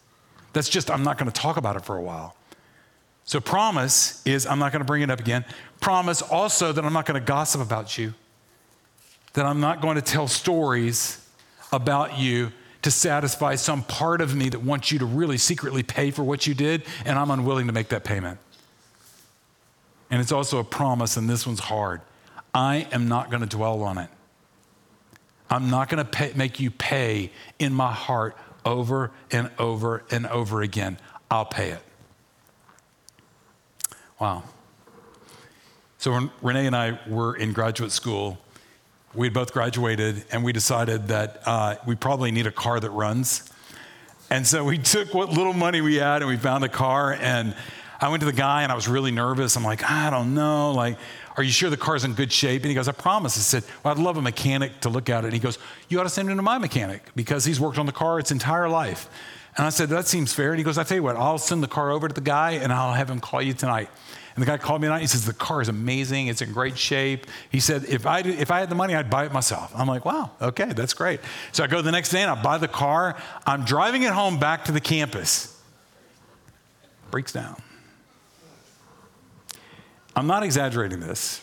That's 0.53 0.67
just, 0.67 0.89
I'm 0.89 1.03
not 1.03 1.19
going 1.19 1.29
to 1.31 1.41
talk 1.41 1.57
about 1.57 1.75
it 1.75 1.85
for 1.85 1.95
a 1.95 2.01
while. 2.01 2.35
So, 3.27 3.41
promise 3.41 4.25
is, 4.25 4.45
I'm 4.45 4.57
not 4.57 4.71
going 4.71 4.79
to 4.79 4.85
bring 4.85 5.01
it 5.01 5.11
up 5.11 5.19
again. 5.19 5.43
Promise 5.81 6.21
also 6.21 6.71
that 6.71 6.83
I'm 6.83 6.93
not 6.93 7.05
going 7.05 7.19
to 7.19 7.25
gossip 7.25 7.61
about 7.61 7.97
you, 7.97 8.13
that 9.33 9.45
I'm 9.45 9.59
not 9.59 9.81
going 9.81 9.95
to 9.95 10.01
tell 10.01 10.29
stories 10.29 11.27
about 11.73 12.17
you 12.17 12.53
to 12.83 12.89
satisfy 12.89 13.55
some 13.55 13.83
part 13.83 14.21
of 14.21 14.33
me 14.33 14.47
that 14.47 14.61
wants 14.61 14.93
you 14.93 14.99
to 14.99 15.05
really 15.05 15.37
secretly 15.37 15.83
pay 15.83 16.09
for 16.09 16.23
what 16.23 16.47
you 16.47 16.53
did, 16.53 16.83
and 17.03 17.19
I'm 17.19 17.29
unwilling 17.29 17.67
to 17.67 17.73
make 17.73 17.89
that 17.89 18.05
payment. 18.05 18.39
And 20.09 20.21
it's 20.21 20.31
also 20.31 20.59
a 20.59 20.63
promise, 20.63 21.17
and 21.17 21.29
this 21.29 21.45
one's 21.45 21.59
hard. 21.59 21.99
I 22.53 22.87
am 22.93 23.09
not 23.09 23.29
going 23.29 23.41
to 23.41 23.49
dwell 23.49 23.83
on 23.83 23.97
it. 23.97 24.09
I'm 25.49 25.69
not 25.69 25.89
going 25.89 26.05
to 26.05 26.31
make 26.37 26.61
you 26.61 26.71
pay 26.71 27.31
in 27.59 27.73
my 27.73 27.91
heart 27.91 28.37
over 28.63 29.11
and 29.31 29.51
over 29.59 30.05
and 30.11 30.27
over 30.27 30.61
again. 30.61 30.97
I'll 31.29 31.45
pay 31.45 31.71
it. 31.71 31.81
Wow. 34.19 34.43
So 35.99 36.11
when 36.11 36.31
Renee 36.41 36.67
and 36.67 36.75
I 36.75 36.99
were 37.07 37.35
in 37.35 37.53
graduate 37.53 37.91
school, 37.91 38.37
we 39.13 39.27
had 39.27 39.33
both 39.33 39.51
graduated, 39.51 40.25
and 40.31 40.43
we 40.43 40.51
decided 40.51 41.07
that 41.07 41.41
uh, 41.45 41.75
we 41.85 41.95
probably 41.95 42.31
need 42.31 42.45
a 42.45 42.51
car 42.51 42.79
that 42.79 42.91
runs. 42.91 43.49
And 44.29 44.45
so 44.45 44.63
we 44.63 44.77
took 44.95 45.13
what 45.13 45.29
little 45.29 45.53
money 45.53 45.81
we 45.81 45.95
had 45.95 46.21
and 46.21 46.29
we 46.29 46.37
found 46.37 46.63
a 46.63 46.69
car. 46.69 47.13
And 47.13 47.55
I 47.99 48.09
went 48.09 48.21
to 48.21 48.25
the 48.25 48.33
guy 48.33 48.63
and 48.63 48.71
I 48.71 48.75
was 48.75 48.87
really 48.87 49.11
nervous. 49.11 49.55
I'm 49.55 49.63
like, 49.63 49.89
I 49.89 50.09
don't 50.09 50.33
know. 50.33 50.71
Like, 50.71 50.97
are 51.35 51.43
you 51.43 51.51
sure 51.51 51.69
the 51.69 51.77
car's 51.77 52.03
in 52.03 52.13
good 52.13 52.31
shape? 52.31 52.63
And 52.63 52.69
he 52.69 52.75
goes, 52.75 52.87
I 52.87 52.91
promise. 52.91 53.37
I 53.37 53.41
said, 53.41 53.63
Well, 53.83 53.93
I'd 53.93 53.99
love 53.99 54.17
a 54.17 54.21
mechanic 54.21 54.81
to 54.81 54.89
look 54.89 55.09
at 55.09 55.23
it. 55.23 55.27
And 55.27 55.33
he 55.33 55.39
goes, 55.39 55.57
You 55.87 55.99
ought 55.99 56.03
to 56.03 56.09
send 56.09 56.29
him 56.29 56.37
to 56.37 56.43
my 56.43 56.57
mechanic 56.57 57.03
because 57.15 57.45
he's 57.45 57.59
worked 57.59 57.77
on 57.77 57.85
the 57.85 57.91
car 57.91 58.19
its 58.19 58.31
entire 58.31 58.69
life. 58.69 59.09
And 59.57 59.65
I 59.65 59.69
said, 59.69 59.89
That 59.89 60.07
seems 60.07 60.33
fair. 60.33 60.51
And 60.51 60.59
he 60.59 60.63
goes, 60.63 60.77
I 60.77 60.83
tell 60.83 60.97
you 60.97 61.03
what, 61.03 61.15
I'll 61.15 61.39
send 61.39 61.63
the 61.63 61.67
car 61.67 61.91
over 61.91 62.07
to 62.07 62.13
the 62.13 62.21
guy 62.21 62.51
and 62.51 62.71
I'll 62.71 62.93
have 62.93 63.09
him 63.09 63.19
call 63.19 63.41
you 63.41 63.53
tonight. 63.53 63.89
And 64.35 64.43
the 64.43 64.45
guy 64.45 64.57
called 64.59 64.81
me 64.81 64.87
tonight. 64.87 65.01
He 65.01 65.07
says, 65.07 65.25
The 65.25 65.33
car 65.33 65.61
is 65.61 65.67
amazing. 65.67 66.27
It's 66.27 66.43
in 66.43 66.53
great 66.53 66.77
shape. 66.77 67.25
He 67.49 67.59
said, 67.59 67.85
if 67.85 68.05
I, 68.05 68.19
if 68.19 68.51
I 68.51 68.59
had 68.59 68.69
the 68.69 68.75
money, 68.75 68.93
I'd 68.93 69.09
buy 69.09 69.25
it 69.25 69.33
myself. 69.33 69.71
I'm 69.75 69.87
like, 69.87 70.05
Wow, 70.05 70.31
okay, 70.39 70.73
that's 70.73 70.93
great. 70.93 71.21
So 71.51 71.63
I 71.63 71.67
go 71.67 71.81
the 71.81 71.91
next 71.91 72.09
day 72.09 72.21
and 72.21 72.29
I 72.29 72.41
buy 72.41 72.59
the 72.59 72.67
car. 72.67 73.17
I'm 73.47 73.65
driving 73.65 74.03
it 74.03 74.11
home 74.11 74.39
back 74.39 74.65
to 74.65 74.71
the 74.71 74.79
campus. 74.79 75.59
Breaks 77.09 77.31
down. 77.31 77.59
I'm 80.15 80.27
not 80.27 80.43
exaggerating 80.43 80.99
this. 80.99 81.41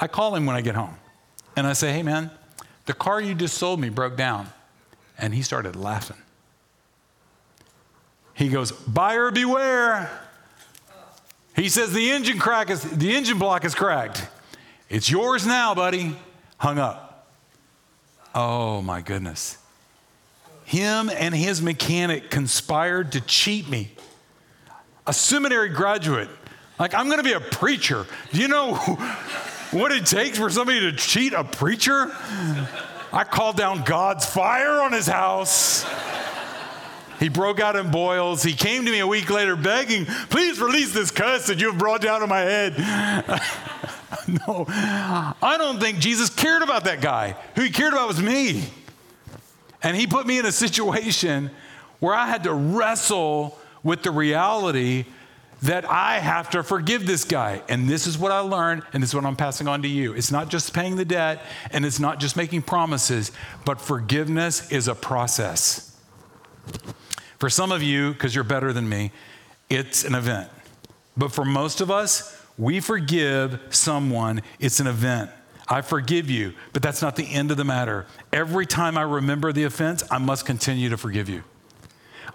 I 0.00 0.08
call 0.08 0.34
him 0.34 0.46
when 0.46 0.56
I 0.56 0.62
get 0.62 0.74
home 0.74 0.96
and 1.56 1.66
I 1.66 1.74
say, 1.74 1.92
hey 1.92 2.02
man, 2.02 2.30
the 2.86 2.94
car 2.94 3.20
you 3.20 3.34
just 3.34 3.56
sold 3.56 3.78
me 3.78 3.88
broke 3.88 4.16
down. 4.16 4.48
And 5.16 5.34
he 5.34 5.42
started 5.42 5.74
laughing. 5.74 6.16
He 8.38 8.48
goes, 8.48 8.70
buyer 8.70 9.32
beware. 9.32 10.08
He 11.56 11.68
says 11.68 11.92
the 11.92 12.12
engine 12.12 12.38
crack 12.38 12.70
is 12.70 12.82
the 12.82 13.16
engine 13.16 13.36
block 13.40 13.64
is 13.64 13.74
cracked. 13.74 14.24
It's 14.88 15.10
yours 15.10 15.44
now, 15.44 15.74
buddy. 15.74 16.16
Hung 16.56 16.78
up. 16.78 17.26
Oh 18.36 18.80
my 18.80 19.00
goodness. 19.00 19.58
Him 20.64 21.10
and 21.10 21.34
his 21.34 21.60
mechanic 21.60 22.30
conspired 22.30 23.10
to 23.12 23.20
cheat 23.20 23.68
me. 23.68 23.90
A 25.08 25.12
seminary 25.12 25.70
graduate. 25.70 26.28
Like, 26.78 26.94
I'm 26.94 27.06
going 27.06 27.18
to 27.18 27.24
be 27.24 27.32
a 27.32 27.40
preacher. 27.40 28.06
Do 28.32 28.40
you 28.40 28.46
know 28.46 28.74
what 29.72 29.90
it 29.90 30.06
takes 30.06 30.38
for 30.38 30.48
somebody 30.48 30.78
to 30.82 30.92
cheat 30.92 31.32
a 31.32 31.42
preacher? 31.42 32.14
I 33.12 33.24
called 33.24 33.56
down 33.56 33.82
God's 33.82 34.26
fire 34.26 34.80
on 34.80 34.92
his 34.92 35.08
house. 35.08 35.84
He 37.18 37.28
broke 37.28 37.60
out 37.60 37.76
in 37.76 37.90
boils. 37.90 38.42
He 38.42 38.52
came 38.52 38.84
to 38.84 38.90
me 38.90 39.00
a 39.00 39.06
week 39.06 39.30
later 39.30 39.56
begging, 39.56 40.06
please 40.30 40.60
release 40.60 40.92
this 40.92 41.10
cuss 41.10 41.46
that 41.48 41.60
you 41.60 41.70
have 41.70 41.78
brought 41.78 42.00
down 42.00 42.22
on 42.22 42.28
my 42.28 42.40
head. 42.40 42.78
no, 44.28 44.64
I 44.68 45.56
don't 45.58 45.80
think 45.80 45.98
Jesus 45.98 46.30
cared 46.30 46.62
about 46.62 46.84
that 46.84 47.00
guy. 47.00 47.36
Who 47.56 47.62
he 47.62 47.70
cared 47.70 47.92
about 47.92 48.08
was 48.08 48.22
me. 48.22 48.64
And 49.82 49.96
he 49.96 50.06
put 50.06 50.26
me 50.26 50.38
in 50.38 50.46
a 50.46 50.52
situation 50.52 51.50
where 52.00 52.14
I 52.14 52.26
had 52.26 52.44
to 52.44 52.54
wrestle 52.54 53.58
with 53.82 54.02
the 54.02 54.10
reality 54.10 55.04
that 55.62 55.84
I 55.90 56.18
have 56.20 56.50
to 56.50 56.62
forgive 56.62 57.06
this 57.06 57.24
guy. 57.24 57.62
And 57.68 57.88
this 57.88 58.06
is 58.06 58.16
what 58.16 58.30
I 58.30 58.40
learned, 58.40 58.82
and 58.92 59.02
this 59.02 59.10
is 59.10 59.14
what 59.14 59.24
I'm 59.24 59.36
passing 59.36 59.66
on 59.66 59.82
to 59.82 59.88
you. 59.88 60.12
It's 60.12 60.30
not 60.30 60.50
just 60.50 60.72
paying 60.72 60.96
the 60.96 61.04
debt, 61.04 61.42
and 61.72 61.84
it's 61.84 61.98
not 61.98 62.20
just 62.20 62.36
making 62.36 62.62
promises, 62.62 63.32
but 63.64 63.80
forgiveness 63.80 64.70
is 64.70 64.86
a 64.86 64.94
process. 64.94 65.87
For 67.38 67.48
some 67.48 67.72
of 67.72 67.82
you, 67.82 68.12
because 68.12 68.34
you're 68.34 68.44
better 68.44 68.72
than 68.72 68.88
me, 68.88 69.12
it's 69.70 70.04
an 70.04 70.14
event. 70.14 70.50
But 71.16 71.32
for 71.32 71.44
most 71.44 71.80
of 71.80 71.90
us, 71.90 72.40
we 72.56 72.80
forgive 72.80 73.60
someone, 73.70 74.42
it's 74.58 74.80
an 74.80 74.86
event. 74.86 75.30
I 75.68 75.82
forgive 75.82 76.30
you, 76.30 76.54
but 76.72 76.82
that's 76.82 77.02
not 77.02 77.14
the 77.14 77.30
end 77.30 77.50
of 77.50 77.56
the 77.56 77.64
matter. 77.64 78.06
Every 78.32 78.66
time 78.66 78.96
I 78.96 79.02
remember 79.02 79.52
the 79.52 79.64
offense, 79.64 80.02
I 80.10 80.18
must 80.18 80.46
continue 80.46 80.88
to 80.88 80.96
forgive 80.96 81.28
you. 81.28 81.44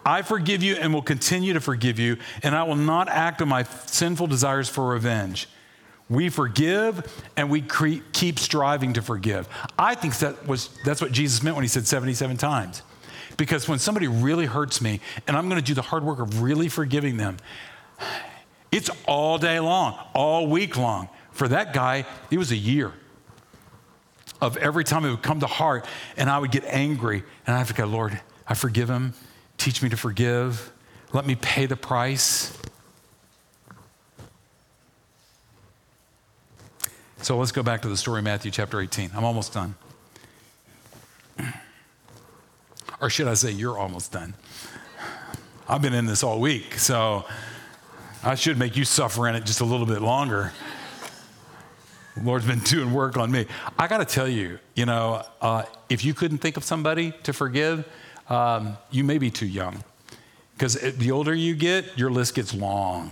I 0.05 0.21
forgive 0.21 0.61
you 0.61 0.75
and 0.75 0.93
will 0.93 1.01
continue 1.01 1.53
to 1.53 1.61
forgive 1.61 1.97
you, 1.97 2.17
and 2.43 2.55
I 2.55 2.63
will 2.63 2.75
not 2.75 3.09
act 3.09 3.41
on 3.41 3.49
my 3.49 3.63
sinful 3.63 4.27
desires 4.27 4.69
for 4.69 4.89
revenge. 4.89 5.47
We 6.09 6.29
forgive 6.29 7.23
and 7.35 7.49
we 7.49 7.61
cre- 7.61 8.03
keep 8.11 8.37
striving 8.37 8.93
to 8.93 9.01
forgive. 9.01 9.47
I 9.79 9.95
think 9.95 10.17
that 10.19 10.45
was, 10.47 10.69
that's 10.85 11.01
what 11.01 11.11
Jesus 11.11 11.41
meant 11.41 11.55
when 11.55 11.63
he 11.63 11.69
said 11.69 11.87
77 11.87 12.37
times. 12.37 12.81
Because 13.37 13.67
when 13.67 13.79
somebody 13.79 14.07
really 14.07 14.45
hurts 14.45 14.81
me 14.81 14.99
and 15.27 15.35
I'm 15.35 15.49
going 15.49 15.61
to 15.61 15.65
do 15.65 15.73
the 15.73 15.81
hard 15.81 16.03
work 16.03 16.19
of 16.19 16.41
really 16.41 16.69
forgiving 16.69 17.17
them, 17.17 17.37
it's 18.71 18.89
all 19.07 19.37
day 19.37 19.59
long, 19.59 19.97
all 20.13 20.47
week 20.47 20.77
long. 20.77 21.09
For 21.31 21.47
that 21.47 21.73
guy, 21.73 22.05
it 22.31 22.37
was 22.37 22.51
a 22.51 22.57
year 22.57 22.91
of 24.41 24.57
every 24.57 24.83
time 24.83 25.05
it 25.05 25.09
would 25.09 25.23
come 25.23 25.39
to 25.39 25.47
heart 25.47 25.85
and 26.17 26.29
I 26.29 26.37
would 26.39 26.51
get 26.51 26.63
angry 26.65 27.23
and 27.47 27.55
I 27.55 27.59
have 27.59 27.69
to 27.69 27.73
go, 27.73 27.85
Lord, 27.85 28.19
I 28.47 28.53
forgive 28.55 28.89
him 28.89 29.13
Teach 29.63 29.81
me 29.81 29.87
to 29.87 29.95
forgive. 29.97 30.73
Let 31.13 31.25
me 31.25 31.35
pay 31.35 31.65
the 31.67 31.77
price. 31.77 32.57
So 37.21 37.37
let's 37.37 37.53
go 37.53 37.63
back 37.63 37.81
to 37.83 37.87
the 37.87 37.95
story 37.95 38.21
Matthew 38.21 38.51
chapter 38.51 38.81
18. 38.81 39.11
I'm 39.15 39.23
almost 39.23 39.53
done. 39.53 39.75
Or 43.03 43.09
should 43.09 43.27
I 43.27 43.33
say, 43.33 43.51
you're 43.51 43.77
almost 43.77 44.13
done? 44.13 44.33
I've 45.67 45.81
been 45.81 45.93
in 45.93 46.05
this 46.05 46.23
all 46.23 46.39
week, 46.39 46.75
so 46.75 47.25
I 48.23 48.35
should 48.35 48.57
make 48.57 48.77
you 48.77 48.85
suffer 48.85 49.27
in 49.27 49.35
it 49.35 49.43
just 49.43 49.59
a 49.59 49.65
little 49.65 49.85
bit 49.85 50.01
longer. 50.01 50.53
The 52.15 52.23
Lord's 52.23 52.47
been 52.47 52.59
doing 52.63 52.93
work 52.93 53.17
on 53.17 53.29
me. 53.29 53.45
I 53.77 53.89
got 53.89 53.97
to 53.97 54.05
tell 54.05 54.29
you, 54.29 54.57
you 54.73 54.85
know, 54.85 55.21
uh, 55.41 55.63
if 55.89 56.05
you 56.05 56.13
couldn't 56.13 56.37
think 56.37 56.55
of 56.55 56.63
somebody 56.63 57.13
to 57.23 57.33
forgive, 57.33 57.85
um, 58.29 58.77
you 58.89 59.03
may 59.03 59.17
be 59.17 59.29
too 59.29 59.47
young. 59.47 59.83
Because 60.53 60.75
the 60.75 61.11
older 61.11 61.35
you 61.35 61.55
get, 61.55 61.97
your 61.97 62.09
list 62.09 62.35
gets 62.35 62.53
long. 62.53 63.11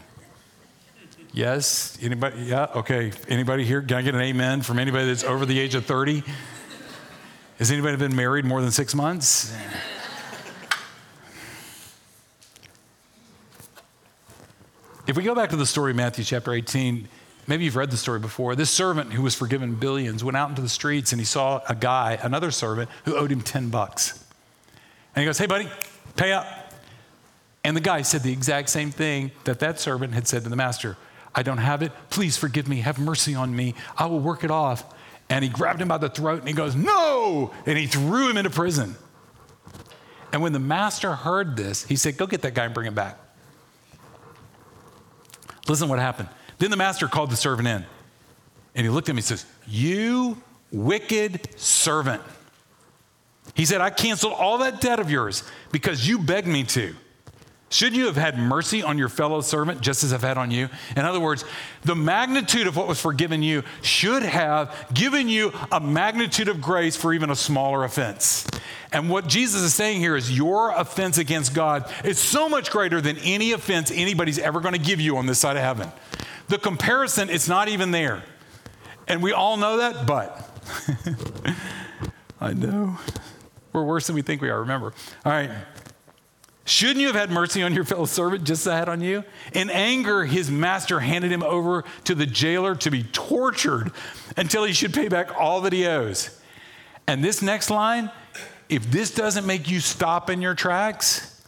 Yes? 1.33 1.97
Anybody? 2.01 2.43
Yeah? 2.43 2.67
Okay. 2.75 3.11
Anybody 3.27 3.65
here? 3.65 3.81
Can 3.81 3.97
I 3.97 4.03
get 4.03 4.15
an 4.15 4.21
amen 4.21 4.61
from 4.61 4.79
anybody 4.79 5.07
that's 5.07 5.25
over 5.25 5.45
the 5.45 5.59
age 5.59 5.75
of 5.75 5.85
30? 5.85 6.23
Has 7.61 7.69
anybody 7.69 7.95
been 7.95 8.15
married 8.15 8.43
more 8.43 8.59
than 8.59 8.71
six 8.71 8.95
months? 8.95 9.55
If 15.05 15.15
we 15.15 15.21
go 15.21 15.35
back 15.35 15.51
to 15.51 15.55
the 15.55 15.67
story 15.67 15.93
Matthew 15.93 16.23
chapter 16.23 16.53
18, 16.53 17.07
maybe 17.45 17.65
you've 17.65 17.75
read 17.75 17.91
the 17.91 17.97
story 17.97 18.19
before. 18.19 18.55
This 18.55 18.71
servant 18.71 19.13
who 19.13 19.21
was 19.21 19.35
forgiven 19.35 19.75
billions 19.75 20.23
went 20.23 20.37
out 20.37 20.49
into 20.49 20.63
the 20.63 20.69
streets 20.69 21.11
and 21.11 21.21
he 21.21 21.25
saw 21.25 21.61
a 21.69 21.75
guy, 21.75 22.17
another 22.23 22.49
servant, 22.49 22.89
who 23.05 23.15
owed 23.15 23.31
him 23.31 23.41
10 23.41 23.69
bucks. 23.69 24.25
And 25.15 25.21
he 25.21 25.27
goes, 25.27 25.37
Hey, 25.37 25.45
buddy, 25.45 25.69
pay 26.15 26.33
up. 26.33 26.47
And 27.63 27.77
the 27.77 27.81
guy 27.81 28.01
said 28.01 28.23
the 28.23 28.33
exact 28.33 28.71
same 28.71 28.89
thing 28.89 29.29
that 29.43 29.59
that 29.59 29.79
servant 29.79 30.15
had 30.15 30.27
said 30.27 30.41
to 30.45 30.49
the 30.49 30.55
master 30.55 30.97
I 31.35 31.43
don't 31.43 31.59
have 31.59 31.83
it. 31.83 31.91
Please 32.09 32.37
forgive 32.37 32.67
me. 32.67 32.77
Have 32.77 32.97
mercy 32.97 33.35
on 33.35 33.55
me. 33.55 33.75
I 33.99 34.07
will 34.07 34.19
work 34.19 34.43
it 34.43 34.49
off. 34.49 34.83
And 35.31 35.45
he 35.45 35.49
grabbed 35.49 35.81
him 35.81 35.87
by 35.87 35.97
the 35.97 36.09
throat 36.09 36.39
and 36.39 36.47
he 36.47 36.53
goes, 36.53 36.75
No! 36.75 37.53
And 37.65 37.77
he 37.77 37.87
threw 37.87 38.29
him 38.29 38.35
into 38.35 38.49
prison. 38.49 38.95
And 40.33 40.41
when 40.41 40.51
the 40.51 40.59
master 40.59 41.13
heard 41.15 41.55
this, 41.55 41.85
he 41.85 41.95
said, 41.95 42.17
Go 42.17 42.27
get 42.27 42.41
that 42.41 42.53
guy 42.53 42.65
and 42.65 42.73
bring 42.73 42.85
him 42.85 42.93
back. 42.93 43.17
Listen 45.69 45.87
what 45.87 45.99
happened. 45.99 46.27
Then 46.57 46.69
the 46.69 46.75
master 46.75 47.07
called 47.07 47.31
the 47.31 47.37
servant 47.37 47.67
in. 47.67 47.85
And 48.75 48.85
he 48.85 48.89
looked 48.89 49.07
at 49.07 49.11
him 49.11 49.17
and 49.17 49.25
says, 49.25 49.45
You 49.65 50.35
wicked 50.69 51.57
servant. 51.57 52.21
He 53.53 53.63
said, 53.63 53.79
I 53.79 53.89
canceled 53.89 54.33
all 54.33 54.57
that 54.57 54.81
debt 54.81 54.99
of 54.99 55.09
yours 55.09 55.49
because 55.71 56.05
you 56.05 56.19
begged 56.19 56.47
me 56.47 56.65
to. 56.65 56.93
Should 57.71 57.95
you 57.95 58.07
have 58.07 58.17
had 58.17 58.37
mercy 58.37 58.83
on 58.83 58.97
your 58.97 59.07
fellow 59.07 59.39
servant 59.39 59.79
just 59.79 60.03
as 60.03 60.11
I've 60.11 60.21
had 60.21 60.37
on 60.37 60.51
you? 60.51 60.67
In 60.97 61.05
other 61.05 61.21
words, 61.21 61.45
the 61.83 61.95
magnitude 61.95 62.67
of 62.67 62.75
what 62.75 62.85
was 62.85 62.99
forgiven 62.99 63.41
you 63.41 63.63
should 63.81 64.23
have 64.23 64.75
given 64.93 65.29
you 65.29 65.53
a 65.71 65.79
magnitude 65.79 66.49
of 66.49 66.59
grace 66.59 66.97
for 66.97 67.13
even 67.13 67.29
a 67.29 67.35
smaller 67.35 67.85
offense. 67.85 68.45
And 68.91 69.09
what 69.09 69.25
Jesus 69.25 69.61
is 69.61 69.73
saying 69.73 70.01
here 70.01 70.17
is 70.17 70.35
your 70.35 70.71
offense 70.71 71.17
against 71.17 71.53
God 71.53 71.89
is 72.03 72.19
so 72.19 72.49
much 72.49 72.71
greater 72.71 72.99
than 72.99 73.17
any 73.19 73.53
offense 73.53 73.89
anybody's 73.89 74.37
ever 74.37 74.59
going 74.59 74.73
to 74.73 74.79
give 74.79 74.99
you 74.99 75.15
on 75.15 75.25
this 75.25 75.39
side 75.39 75.55
of 75.55 75.63
heaven. 75.63 75.89
The 76.49 76.57
comparison, 76.57 77.29
it's 77.29 77.47
not 77.47 77.69
even 77.69 77.91
there. 77.91 78.21
And 79.07 79.23
we 79.23 79.31
all 79.31 79.55
know 79.55 79.77
that, 79.77 80.05
but 80.05 80.45
I 82.41 82.51
know. 82.51 82.97
We're 83.71 83.85
worse 83.85 84.07
than 84.07 84.15
we 84.17 84.23
think 84.23 84.41
we 84.41 84.49
are, 84.49 84.59
remember. 84.59 84.93
All 85.23 85.31
right. 85.31 85.51
Shouldn't 86.63 86.99
you 86.99 87.07
have 87.07 87.15
had 87.15 87.31
mercy 87.31 87.63
on 87.63 87.73
your 87.73 87.83
fellow 87.83 88.05
servant 88.05 88.43
just 88.43 88.67
as 88.67 88.67
I 88.67 88.77
had 88.77 88.89
on 88.89 89.01
you? 89.01 89.23
In 89.53 89.69
anger, 89.69 90.25
his 90.25 90.51
master 90.51 90.99
handed 90.99 91.31
him 91.31 91.43
over 91.43 91.83
to 92.05 92.15
the 92.15 92.25
jailer 92.25 92.75
to 92.75 92.91
be 92.91 93.03
tortured 93.03 93.91
until 94.37 94.63
he 94.63 94.73
should 94.73 94.93
pay 94.93 95.07
back 95.07 95.35
all 95.37 95.61
that 95.61 95.73
he 95.73 95.87
owes. 95.87 96.39
And 97.07 97.23
this 97.23 97.41
next 97.41 97.69
line, 97.69 98.11
if 98.69 98.89
this 98.91 99.11
doesn't 99.13 99.45
make 99.45 99.69
you 99.69 99.79
stop 99.79 100.29
in 100.29 100.41
your 100.41 100.53
tracks, 100.53 101.43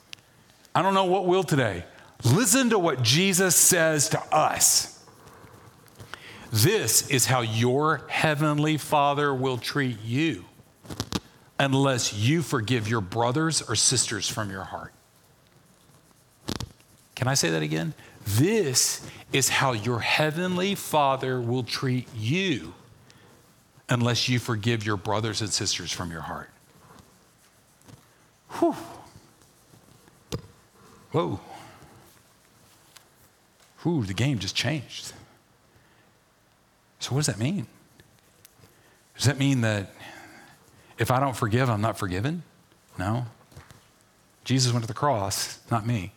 I 0.73 0.81
don't 0.81 0.95
know 0.95 1.05
what 1.05 1.25
will 1.25 1.43
today. 1.43 1.85
Listen 2.23 2.71
to 2.71 2.79
what 2.79 3.03
Jesus 3.03 3.55
says 3.55 4.09
to 4.09 4.19
us. 4.33 5.05
This 6.51 7.07
is 7.09 7.25
how 7.25 7.41
your 7.41 8.01
heavenly 8.07 8.77
Father 8.77 9.33
will 9.33 9.57
treat 9.57 10.01
you 10.03 10.45
unless 11.59 12.13
you 12.13 12.41
forgive 12.41 12.87
your 12.87 13.01
brothers 13.01 13.61
or 13.61 13.75
sisters 13.75 14.27
from 14.27 14.49
your 14.49 14.63
heart. 14.63 14.93
Can 17.15 17.27
I 17.27 17.33
say 17.33 17.49
that 17.51 17.61
again? 17.61 17.93
This 18.25 19.05
is 19.31 19.49
how 19.49 19.73
your 19.73 19.99
heavenly 19.99 20.75
Father 20.75 21.41
will 21.41 21.63
treat 21.63 22.07
you 22.15 22.73
unless 23.89 24.29
you 24.29 24.39
forgive 24.39 24.85
your 24.85 24.97
brothers 24.97 25.41
and 25.41 25.49
sisters 25.49 25.91
from 25.91 26.11
your 26.11 26.21
heart. 26.21 26.49
Whew. 28.59 28.75
Whoa. 31.11 31.39
Whew, 33.83 34.05
the 34.05 34.13
game 34.13 34.39
just 34.39 34.55
changed. 34.55 35.13
So, 36.99 37.11
what 37.11 37.19
does 37.19 37.27
that 37.27 37.39
mean? 37.39 37.67
Does 39.15 39.25
that 39.25 39.37
mean 39.37 39.61
that 39.61 39.93
if 40.97 41.11
I 41.11 41.19
don't 41.19 41.35
forgive, 41.35 41.69
I'm 41.69 41.81
not 41.81 41.97
forgiven? 41.97 42.43
No. 42.97 43.25
Jesus 44.43 44.71
went 44.71 44.83
to 44.83 44.87
the 44.87 44.93
cross, 44.93 45.59
not 45.69 45.85
me. 45.85 46.11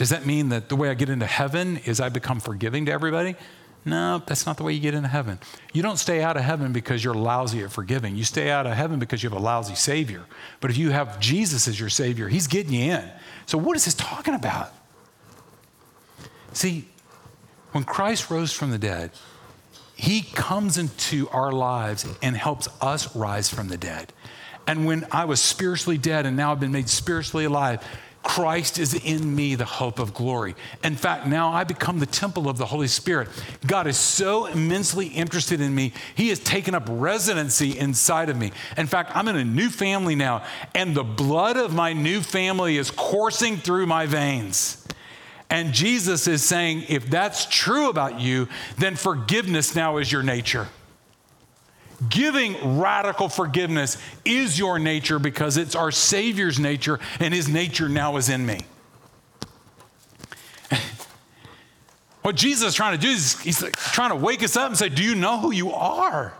Does 0.00 0.08
that 0.08 0.24
mean 0.24 0.48
that 0.48 0.70
the 0.70 0.76
way 0.76 0.88
I 0.88 0.94
get 0.94 1.10
into 1.10 1.26
heaven 1.26 1.76
is 1.84 2.00
I 2.00 2.08
become 2.08 2.40
forgiving 2.40 2.86
to 2.86 2.90
everybody? 2.90 3.36
No, 3.84 4.22
that's 4.26 4.46
not 4.46 4.56
the 4.56 4.62
way 4.62 4.72
you 4.72 4.80
get 4.80 4.94
into 4.94 5.10
heaven. 5.10 5.38
You 5.74 5.82
don't 5.82 5.98
stay 5.98 6.22
out 6.22 6.38
of 6.38 6.42
heaven 6.42 6.72
because 6.72 7.04
you're 7.04 7.12
lousy 7.12 7.62
at 7.62 7.70
forgiving. 7.70 8.16
You 8.16 8.24
stay 8.24 8.50
out 8.50 8.66
of 8.66 8.72
heaven 8.72 8.98
because 8.98 9.22
you 9.22 9.28
have 9.28 9.38
a 9.38 9.42
lousy 9.42 9.74
Savior. 9.74 10.24
But 10.60 10.70
if 10.70 10.78
you 10.78 10.88
have 10.88 11.20
Jesus 11.20 11.68
as 11.68 11.78
your 11.78 11.90
Savior, 11.90 12.28
He's 12.28 12.46
getting 12.46 12.72
you 12.72 12.92
in. 12.92 13.10
So, 13.44 13.58
what 13.58 13.76
is 13.76 13.84
this 13.84 13.92
talking 13.92 14.32
about? 14.32 14.72
See, 16.54 16.88
when 17.72 17.84
Christ 17.84 18.30
rose 18.30 18.54
from 18.54 18.70
the 18.70 18.78
dead, 18.78 19.10
He 19.96 20.22
comes 20.22 20.78
into 20.78 21.28
our 21.28 21.52
lives 21.52 22.06
and 22.22 22.38
helps 22.38 22.68
us 22.80 23.14
rise 23.14 23.50
from 23.50 23.68
the 23.68 23.76
dead. 23.76 24.14
And 24.66 24.86
when 24.86 25.06
I 25.10 25.26
was 25.26 25.42
spiritually 25.42 25.98
dead 25.98 26.24
and 26.24 26.38
now 26.38 26.52
I've 26.52 26.60
been 26.60 26.72
made 26.72 26.88
spiritually 26.88 27.44
alive, 27.44 27.84
Christ 28.22 28.78
is 28.78 28.94
in 28.94 29.34
me, 29.34 29.54
the 29.54 29.64
hope 29.64 29.98
of 29.98 30.12
glory. 30.12 30.54
In 30.84 30.94
fact, 30.94 31.26
now 31.26 31.50
I 31.50 31.64
become 31.64 31.98
the 31.98 32.06
temple 32.06 32.48
of 32.48 32.58
the 32.58 32.66
Holy 32.66 32.86
Spirit. 32.86 33.28
God 33.66 33.86
is 33.86 33.96
so 33.96 34.46
immensely 34.46 35.06
interested 35.06 35.60
in 35.60 35.74
me, 35.74 35.92
He 36.14 36.28
has 36.28 36.38
taken 36.38 36.74
up 36.74 36.84
residency 36.88 37.78
inside 37.78 38.28
of 38.28 38.36
me. 38.36 38.52
In 38.76 38.86
fact, 38.86 39.12
I'm 39.14 39.28
in 39.28 39.36
a 39.36 39.44
new 39.44 39.70
family 39.70 40.14
now, 40.14 40.44
and 40.74 40.94
the 40.94 41.02
blood 41.04 41.56
of 41.56 41.74
my 41.74 41.92
new 41.92 42.20
family 42.20 42.76
is 42.76 42.90
coursing 42.90 43.56
through 43.56 43.86
my 43.86 44.06
veins. 44.06 44.86
And 45.48 45.72
Jesus 45.72 46.28
is 46.28 46.44
saying, 46.44 46.84
if 46.88 47.10
that's 47.10 47.46
true 47.46 47.88
about 47.88 48.20
you, 48.20 48.48
then 48.78 48.94
forgiveness 48.94 49.74
now 49.74 49.96
is 49.96 50.12
your 50.12 50.22
nature. 50.22 50.68
Giving 52.08 52.78
radical 52.78 53.28
forgiveness 53.28 53.98
is 54.24 54.58
your 54.58 54.78
nature 54.78 55.18
because 55.18 55.56
it's 55.56 55.74
our 55.74 55.90
Savior's 55.90 56.58
nature, 56.58 56.98
and 57.18 57.34
His 57.34 57.48
nature 57.48 57.88
now 57.88 58.16
is 58.16 58.30
in 58.30 58.46
me. 58.46 58.60
what 62.22 62.36
Jesus 62.36 62.68
is 62.68 62.74
trying 62.74 62.98
to 62.98 63.06
do 63.06 63.10
is 63.10 63.38
He's 63.40 63.62
trying 63.74 64.10
to 64.10 64.16
wake 64.16 64.42
us 64.42 64.56
up 64.56 64.68
and 64.68 64.78
say, 64.78 64.88
Do 64.88 65.02
you 65.04 65.14
know 65.14 65.38
who 65.38 65.52
you 65.52 65.72
are? 65.72 66.32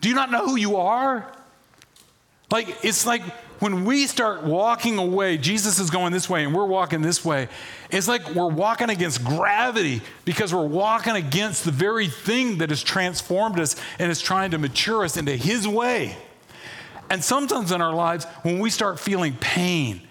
Do 0.00 0.08
you 0.08 0.14
not 0.14 0.30
know 0.30 0.46
who 0.46 0.56
you 0.56 0.76
are? 0.76 1.30
Like, 2.50 2.84
it's 2.84 3.04
like 3.04 3.22
when 3.58 3.84
we 3.84 4.06
start 4.06 4.42
walking 4.42 4.98
away, 4.98 5.38
Jesus 5.38 5.78
is 5.78 5.90
going 5.90 6.12
this 6.12 6.28
way 6.28 6.44
and 6.44 6.54
we're 6.54 6.66
walking 6.66 7.00
this 7.00 7.24
way. 7.24 7.48
It's 7.90 8.08
like 8.08 8.34
we're 8.34 8.50
walking 8.50 8.90
against 8.90 9.24
gravity 9.24 10.02
because 10.24 10.52
we're 10.52 10.66
walking 10.66 11.16
against 11.16 11.64
the 11.64 11.70
very 11.70 12.08
thing 12.08 12.58
that 12.58 12.70
has 12.70 12.82
transformed 12.82 13.58
us 13.58 13.76
and 13.98 14.10
is 14.10 14.20
trying 14.20 14.50
to 14.50 14.58
mature 14.58 15.04
us 15.04 15.16
into 15.16 15.36
His 15.36 15.66
way. 15.66 16.16
And 17.08 17.22
sometimes 17.22 17.72
in 17.72 17.80
our 17.80 17.94
lives, 17.94 18.26
when 18.42 18.58
we 18.58 18.68
start 18.68 19.00
feeling 19.00 19.34
pain 19.34 20.02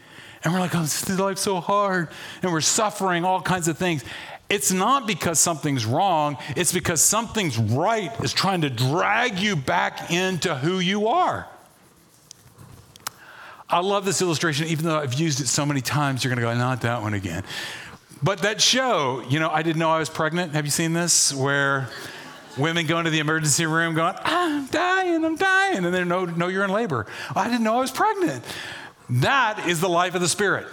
and 0.43 0.53
we're 0.53 0.59
like, 0.59 0.75
oh, 0.75 0.81
this 0.81 1.07
life's 1.19 1.41
so 1.41 1.59
hard, 1.59 2.09
and 2.43 2.51
we're 2.51 2.61
suffering 2.61 3.25
all 3.25 3.41
kinds 3.41 3.67
of 3.67 3.79
things, 3.79 4.03
it's 4.47 4.71
not 4.71 5.07
because 5.07 5.39
something's 5.39 5.87
wrong, 5.87 6.37
it's 6.55 6.71
because 6.71 7.01
something's 7.01 7.57
right 7.57 8.11
is 8.23 8.31
trying 8.31 8.61
to 8.61 8.69
drag 8.69 9.39
you 9.39 9.55
back 9.55 10.11
into 10.11 10.53
who 10.55 10.79
you 10.79 11.07
are. 11.07 11.47
I 13.69 13.79
love 13.79 14.05
this 14.05 14.21
illustration, 14.21 14.67
even 14.67 14.85
though 14.85 14.99
I've 14.99 15.15
used 15.15 15.41
it 15.41 15.47
so 15.47 15.65
many 15.65 15.81
times, 15.81 16.23
you're 16.23 16.33
going 16.33 16.45
to 16.45 16.53
go, 16.53 16.57
not 16.57 16.81
that 16.81 17.01
one 17.01 17.13
again. 17.13 17.43
But 18.21 18.39
that 18.39 18.61
show, 18.61 19.23
you 19.27 19.39
know, 19.39 19.49
I 19.49 19.63
didn't 19.63 19.79
know 19.79 19.89
I 19.89 19.99
was 19.99 20.09
pregnant. 20.09 20.53
Have 20.53 20.65
you 20.65 20.71
seen 20.71 20.93
this? 20.93 21.33
Where 21.33 21.89
women 22.57 22.85
go 22.85 22.99
into 22.99 23.09
the 23.09 23.19
emergency 23.19 23.65
room 23.65 23.95
going, 23.95 24.15
I'm 24.23 24.67
dying, 24.67 25.25
I'm 25.25 25.35
dying. 25.35 25.83
And 25.83 25.93
they 25.93 26.03
know, 26.03 26.25
know 26.25 26.47
you're 26.47 26.63
in 26.63 26.71
labor. 26.71 27.07
I 27.35 27.49
didn't 27.49 27.63
know 27.63 27.77
I 27.77 27.81
was 27.81 27.91
pregnant. 27.91 28.43
That 29.09 29.67
is 29.67 29.81
the 29.81 29.89
life 29.89 30.15
of 30.15 30.21
the 30.21 30.29
Spirit. 30.29 30.67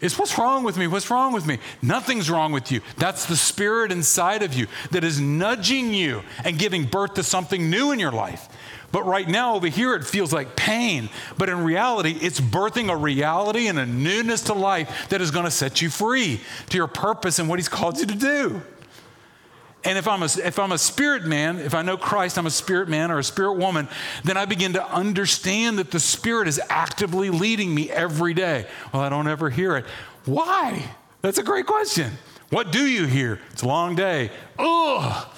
It's 0.00 0.18
what's 0.18 0.36
wrong 0.36 0.62
with 0.62 0.76
me? 0.76 0.86
What's 0.86 1.10
wrong 1.10 1.32
with 1.32 1.46
me? 1.46 1.58
Nothing's 1.80 2.30
wrong 2.30 2.52
with 2.52 2.70
you. 2.70 2.82
That's 2.98 3.24
the 3.24 3.36
spirit 3.36 3.90
inside 3.90 4.42
of 4.42 4.52
you 4.52 4.66
that 4.90 5.04
is 5.04 5.20
nudging 5.20 5.94
you 5.94 6.22
and 6.44 6.58
giving 6.58 6.84
birth 6.84 7.14
to 7.14 7.22
something 7.22 7.70
new 7.70 7.92
in 7.92 7.98
your 7.98 8.12
life. 8.12 8.48
But 8.92 9.04
right 9.04 9.28
now, 9.28 9.54
over 9.54 9.66
here, 9.66 9.94
it 9.94 10.04
feels 10.04 10.32
like 10.32 10.56
pain. 10.56 11.08
But 11.36 11.48
in 11.48 11.64
reality, 11.64 12.16
it's 12.20 12.40
birthing 12.40 12.90
a 12.90 12.96
reality 12.96 13.66
and 13.66 13.78
a 13.78 13.86
newness 13.86 14.42
to 14.42 14.54
life 14.54 15.08
that 15.10 15.20
is 15.20 15.30
going 15.30 15.44
to 15.44 15.50
set 15.50 15.82
you 15.82 15.90
free 15.90 16.40
to 16.70 16.76
your 16.76 16.86
purpose 16.86 17.38
and 17.38 17.48
what 17.48 17.58
He's 17.58 17.68
called 17.68 17.98
you 17.98 18.06
to 18.06 18.14
do. 18.14 18.62
And 19.86 19.96
if 19.96 20.08
I'm, 20.08 20.22
a, 20.22 20.28
if 20.44 20.58
I'm 20.58 20.72
a 20.72 20.78
spirit 20.78 21.24
man, 21.24 21.60
if 21.60 21.72
I 21.72 21.82
know 21.82 21.96
Christ, 21.96 22.38
I'm 22.38 22.46
a 22.46 22.50
spirit 22.50 22.88
man 22.88 23.12
or 23.12 23.20
a 23.20 23.24
spirit 23.24 23.52
woman, 23.52 23.88
then 24.24 24.36
I 24.36 24.44
begin 24.44 24.72
to 24.72 24.84
understand 24.84 25.78
that 25.78 25.92
the 25.92 26.00
Spirit 26.00 26.48
is 26.48 26.60
actively 26.68 27.30
leading 27.30 27.72
me 27.72 27.88
every 27.88 28.34
day. 28.34 28.66
Well, 28.92 29.02
I 29.02 29.08
don't 29.08 29.28
ever 29.28 29.48
hear 29.48 29.76
it. 29.76 29.84
Why? 30.24 30.82
That's 31.22 31.38
a 31.38 31.44
great 31.44 31.66
question. 31.66 32.14
What 32.50 32.72
do 32.72 32.84
you 32.84 33.06
hear? 33.06 33.40
It's 33.52 33.62
a 33.62 33.68
long 33.68 33.94
day. 33.94 34.30
Ugh. 34.58 35.28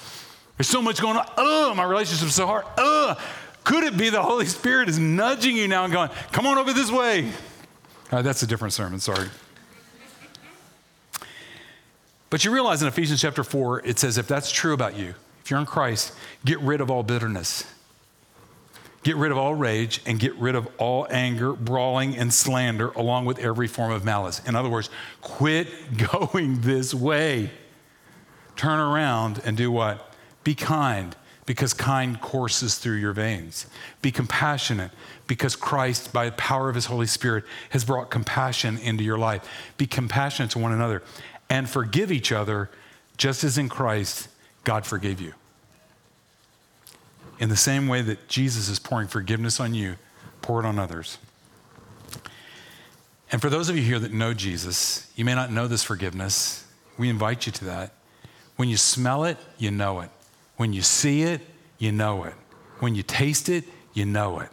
There's 0.59 0.67
so 0.67 0.81
much 0.81 1.01
going 1.01 1.15
on. 1.15 1.25
Oh, 1.37 1.73
my 1.73 1.85
relationship's 1.85 2.35
so 2.35 2.45
hard. 2.45 2.65
Oh, 2.77 3.15
Could 3.63 3.85
it 3.85 3.95
be 3.95 4.09
the 4.09 4.21
Holy 4.21 4.45
Spirit 4.45 4.89
is 4.89 4.99
nudging 4.99 5.55
you 5.55 5.69
now 5.69 5.85
and 5.85 5.93
going, 5.93 6.09
come 6.33 6.45
on 6.45 6.57
over 6.57 6.73
this 6.73 6.91
way? 6.91 7.31
Uh, 8.11 8.21
that's 8.21 8.43
a 8.43 8.47
different 8.47 8.73
sermon, 8.73 8.99
sorry. 8.99 9.29
But 12.29 12.43
you 12.43 12.51
realize 12.51 12.81
in 12.81 12.89
Ephesians 12.89 13.21
chapter 13.21 13.41
4, 13.41 13.85
it 13.85 13.99
says, 13.99 14.17
if 14.17 14.27
that's 14.27 14.51
true 14.51 14.73
about 14.73 14.97
you, 14.97 15.13
if 15.41 15.49
you're 15.49 15.61
in 15.61 15.65
Christ, 15.65 16.11
get 16.43 16.59
rid 16.59 16.81
of 16.81 16.91
all 16.91 17.03
bitterness. 17.03 17.63
Get 19.03 19.15
rid 19.15 19.31
of 19.31 19.37
all 19.37 19.55
rage 19.55 20.01
and 20.05 20.19
get 20.19 20.35
rid 20.35 20.55
of 20.55 20.67
all 20.77 21.07
anger, 21.09 21.53
brawling, 21.53 22.17
and 22.17 22.33
slander, 22.33 22.89
along 22.89 23.23
with 23.23 23.39
every 23.39 23.69
form 23.69 23.93
of 23.93 24.03
malice. 24.03 24.41
In 24.45 24.57
other 24.57 24.67
words, 24.67 24.89
quit 25.21 25.69
going 26.11 26.59
this 26.59 26.93
way. 26.93 27.49
Turn 28.57 28.77
around 28.77 29.41
and 29.45 29.55
do 29.55 29.71
what? 29.71 30.08
Be 30.43 30.55
kind, 30.55 31.15
because 31.45 31.73
kind 31.73 32.21
courses 32.21 32.77
through 32.77 32.97
your 32.97 33.13
veins. 33.13 33.65
Be 34.01 34.11
compassionate, 34.11 34.91
because 35.27 35.55
Christ, 35.55 36.13
by 36.13 36.25
the 36.25 36.31
power 36.33 36.69
of 36.69 36.75
his 36.75 36.85
Holy 36.85 37.07
Spirit, 37.07 37.43
has 37.71 37.83
brought 37.83 38.09
compassion 38.11 38.77
into 38.77 39.03
your 39.03 39.17
life. 39.17 39.47
Be 39.77 39.87
compassionate 39.87 40.51
to 40.51 40.59
one 40.59 40.71
another 40.71 41.01
and 41.49 41.69
forgive 41.69 42.11
each 42.11 42.31
other, 42.31 42.69
just 43.17 43.43
as 43.43 43.57
in 43.57 43.69
Christ, 43.69 44.27
God 44.63 44.85
forgave 44.85 45.19
you. 45.19 45.33
In 47.39 47.49
the 47.49 47.57
same 47.57 47.87
way 47.87 48.01
that 48.01 48.27
Jesus 48.27 48.69
is 48.69 48.79
pouring 48.79 49.07
forgiveness 49.07 49.59
on 49.59 49.73
you, 49.73 49.95
pour 50.41 50.59
it 50.59 50.65
on 50.65 50.77
others. 50.77 51.17
And 53.31 53.41
for 53.41 53.49
those 53.49 53.69
of 53.69 53.77
you 53.77 53.83
here 53.83 53.99
that 53.99 54.11
know 54.11 54.33
Jesus, 54.33 55.11
you 55.15 55.25
may 55.25 55.35
not 55.35 55.51
know 55.51 55.67
this 55.67 55.83
forgiveness. 55.83 56.65
We 56.97 57.09
invite 57.09 57.45
you 57.45 57.51
to 57.53 57.65
that. 57.65 57.93
When 58.55 58.69
you 58.69 58.77
smell 58.77 59.23
it, 59.23 59.37
you 59.57 59.71
know 59.71 60.01
it. 60.01 60.09
When 60.59 60.73
you 60.73 60.81
see 60.81 61.23
it, 61.23 61.39
you 61.77 61.93
know 61.93 62.25
it. 62.25 62.33
When 62.81 62.93
you 62.93 63.01
taste 63.01 63.47
it, 63.47 63.63
you 63.93 64.05
know 64.05 64.41
it. 64.41 64.49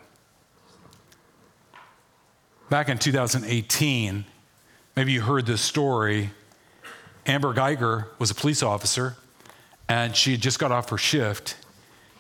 Back 2.71 2.89
in 2.89 2.97
2018, 2.97 4.25
maybe 4.95 5.11
you 5.11 5.21
heard 5.21 5.47
this 5.47 5.61
story. 5.61 6.31
Amber 7.27 7.53
Geiger 7.53 8.07
was 8.21 8.31
a 8.31 8.37
police 8.37 8.63
officer, 8.63 9.17
and 9.89 10.15
she 10.15 10.31
had 10.31 10.41
just 10.41 10.61
got 10.61 10.71
off 10.71 10.91
her 10.91 10.97
shift, 10.97 11.57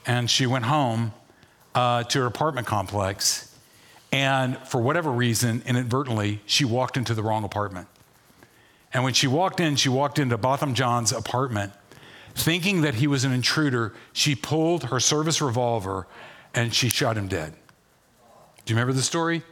and 0.04 0.28
she 0.28 0.48
went 0.48 0.64
home 0.64 1.12
uh, 1.76 2.02
to 2.02 2.18
her 2.18 2.26
apartment 2.26 2.66
complex. 2.66 3.56
And 4.10 4.58
for 4.66 4.80
whatever 4.80 5.12
reason, 5.12 5.62
inadvertently, 5.64 6.40
she 6.44 6.64
walked 6.64 6.96
into 6.96 7.14
the 7.14 7.22
wrong 7.22 7.44
apartment. 7.44 7.86
And 8.92 9.04
when 9.04 9.14
she 9.14 9.28
walked 9.28 9.60
in, 9.60 9.76
she 9.76 9.90
walked 9.90 10.18
into 10.18 10.36
Botham 10.36 10.74
Jean's 10.74 11.12
apartment. 11.12 11.72
Thinking 12.36 12.82
that 12.82 12.96
he 12.96 13.06
was 13.06 13.24
an 13.24 13.32
intruder, 13.32 13.94
she 14.12 14.34
pulled 14.34 14.84
her 14.84 15.00
service 15.00 15.40
revolver 15.40 16.06
and 16.54 16.72
she 16.72 16.88
shot 16.88 17.16
him 17.16 17.28
dead. 17.28 17.54
Do 18.64 18.72
you 18.72 18.76
remember 18.76 18.92
the 18.92 19.02
story? 19.02 19.42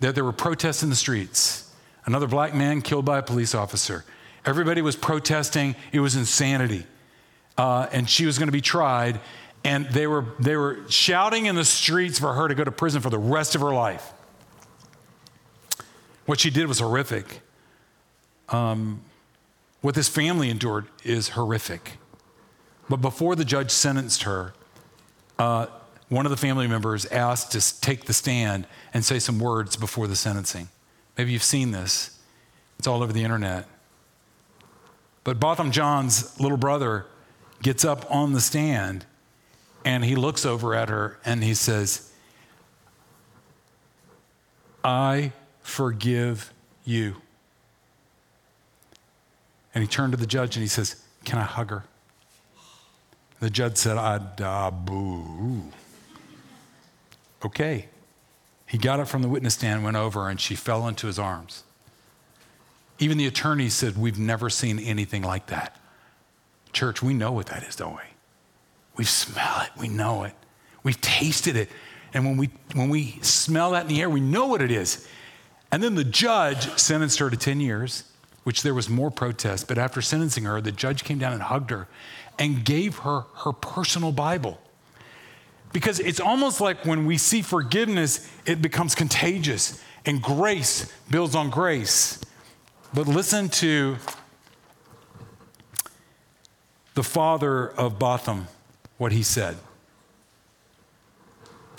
That 0.00 0.14
there 0.14 0.24
were 0.24 0.32
protests 0.32 0.82
in 0.82 0.90
the 0.90 0.96
streets. 0.96 1.72
Another 2.04 2.26
black 2.26 2.54
man 2.54 2.82
killed 2.82 3.04
by 3.04 3.18
a 3.18 3.22
police 3.22 3.54
officer. 3.54 4.04
Everybody 4.44 4.82
was 4.82 4.96
protesting. 4.96 5.74
It 5.92 6.00
was 6.00 6.14
insanity. 6.14 6.86
Uh, 7.56 7.86
and 7.90 8.08
she 8.08 8.26
was 8.26 8.38
going 8.38 8.48
to 8.48 8.52
be 8.52 8.60
tried 8.60 9.20
and 9.64 9.86
they 9.86 10.06
were, 10.06 10.26
they 10.38 10.56
were 10.56 10.78
shouting 10.88 11.46
in 11.46 11.54
the 11.54 11.64
streets 11.64 12.18
for 12.18 12.32
her 12.32 12.48
to 12.48 12.54
go 12.54 12.64
to 12.64 12.72
prison 12.72 13.00
for 13.00 13.10
the 13.10 13.18
rest 13.18 13.54
of 13.54 13.60
her 13.60 13.72
life. 13.72 14.12
What 16.26 16.40
she 16.40 16.50
did 16.50 16.66
was 16.66 16.78
horrific. 16.78 17.40
Um, 18.48 19.02
what 19.80 19.94
this 19.94 20.08
family 20.08 20.50
endured 20.50 20.86
is 21.04 21.30
horrific. 21.30 21.98
But 22.90 23.00
before 23.00 23.36
the 23.36 23.44
judge 23.44 23.70
sentenced 23.70 24.24
her, 24.24 24.52
uh, 25.38 25.66
one 26.08 26.26
of 26.26 26.30
the 26.30 26.36
family 26.36 26.66
members 26.66 27.06
asked 27.06 27.52
to 27.52 27.80
take 27.80 28.06
the 28.06 28.12
stand 28.12 28.66
and 28.92 29.04
say 29.04 29.20
some 29.20 29.38
words 29.38 29.76
before 29.76 30.08
the 30.08 30.16
sentencing. 30.16 30.68
Maybe 31.16 31.30
you've 31.30 31.44
seen 31.44 31.70
this, 31.70 32.18
it's 32.80 32.88
all 32.88 33.04
over 33.04 33.12
the 33.12 33.22
internet. 33.22 33.68
But 35.22 35.38
Botham 35.38 35.70
Jean's 35.70 36.38
little 36.40 36.56
brother 36.56 37.06
gets 37.62 37.84
up 37.84 38.10
on 38.10 38.32
the 38.32 38.40
stand 38.40 39.06
and 39.84 40.04
he 40.04 40.16
looks 40.16 40.44
over 40.44 40.74
at 40.74 40.88
her 40.88 41.20
and 41.24 41.44
he 41.44 41.54
says, 41.54 42.12
I 44.82 45.30
forgive 45.62 46.52
you. 46.84 47.18
And 49.76 49.84
he 49.84 49.86
turned 49.86 50.12
to 50.12 50.16
the 50.16 50.26
judge 50.26 50.56
and 50.56 50.62
he 50.62 50.68
says, 50.68 51.00
Can 51.24 51.38
I 51.38 51.44
hug 51.44 51.70
her? 51.70 51.84
The 53.40 53.48
judge 53.48 53.78
said, 53.78 53.96
ah, 53.96 54.28
"I 54.38 54.70
boo. 54.70 55.72
Okay. 57.44 57.88
He 58.66 58.78
got 58.78 59.00
up 59.00 59.08
from 59.08 59.22
the 59.22 59.28
witness 59.28 59.54
stand, 59.54 59.82
went 59.82 59.96
over, 59.96 60.28
and 60.28 60.40
she 60.40 60.54
fell 60.54 60.86
into 60.86 61.06
his 61.06 61.18
arms. 61.18 61.64
Even 62.98 63.18
the 63.18 63.26
attorney 63.26 63.68
said, 63.70 63.96
We've 63.96 64.18
never 64.18 64.50
seen 64.50 64.78
anything 64.78 65.22
like 65.22 65.46
that. 65.46 65.76
Church, 66.72 67.02
we 67.02 67.14
know 67.14 67.32
what 67.32 67.46
that 67.46 67.64
is, 67.64 67.74
don't 67.74 67.94
we? 67.94 68.02
We 68.96 69.04
smell 69.04 69.62
it, 69.62 69.70
we 69.80 69.88
know 69.88 70.22
it, 70.24 70.34
we've 70.82 71.00
tasted 71.00 71.56
it. 71.56 71.70
And 72.12 72.24
when 72.24 72.36
we, 72.36 72.50
when 72.74 72.90
we 72.90 73.18
smell 73.22 73.70
that 73.72 73.82
in 73.82 73.88
the 73.88 74.00
air, 74.02 74.10
we 74.10 74.20
know 74.20 74.46
what 74.46 74.60
it 74.60 74.70
is. 74.70 75.08
And 75.72 75.82
then 75.82 75.94
the 75.94 76.04
judge 76.04 76.68
sentenced 76.78 77.20
her 77.20 77.30
to 77.30 77.36
10 77.36 77.60
years, 77.60 78.04
which 78.42 78.62
there 78.62 78.74
was 78.74 78.88
more 78.88 79.10
protest. 79.10 79.68
But 79.68 79.78
after 79.78 80.02
sentencing 80.02 80.44
her, 80.44 80.60
the 80.60 80.72
judge 80.72 81.04
came 81.04 81.18
down 81.18 81.32
and 81.32 81.42
hugged 81.42 81.70
her 81.70 81.88
and 82.40 82.64
gave 82.64 82.98
her 82.98 83.26
her 83.44 83.52
personal 83.52 84.10
Bible. 84.10 84.58
Because 85.72 86.00
it's 86.00 86.18
almost 86.18 86.60
like 86.60 86.84
when 86.84 87.06
we 87.06 87.16
see 87.16 87.42
forgiveness, 87.42 88.28
it 88.44 88.60
becomes 88.60 88.96
contagious 88.96 89.80
and 90.04 90.20
grace 90.20 90.92
builds 91.10 91.36
on 91.36 91.50
grace. 91.50 92.18
But 92.92 93.06
listen 93.06 93.50
to 93.50 93.96
the 96.94 97.04
father 97.04 97.68
of 97.68 97.98
Botham 97.98 98.48
what 98.98 99.12
he 99.12 99.22
said. 99.22 99.56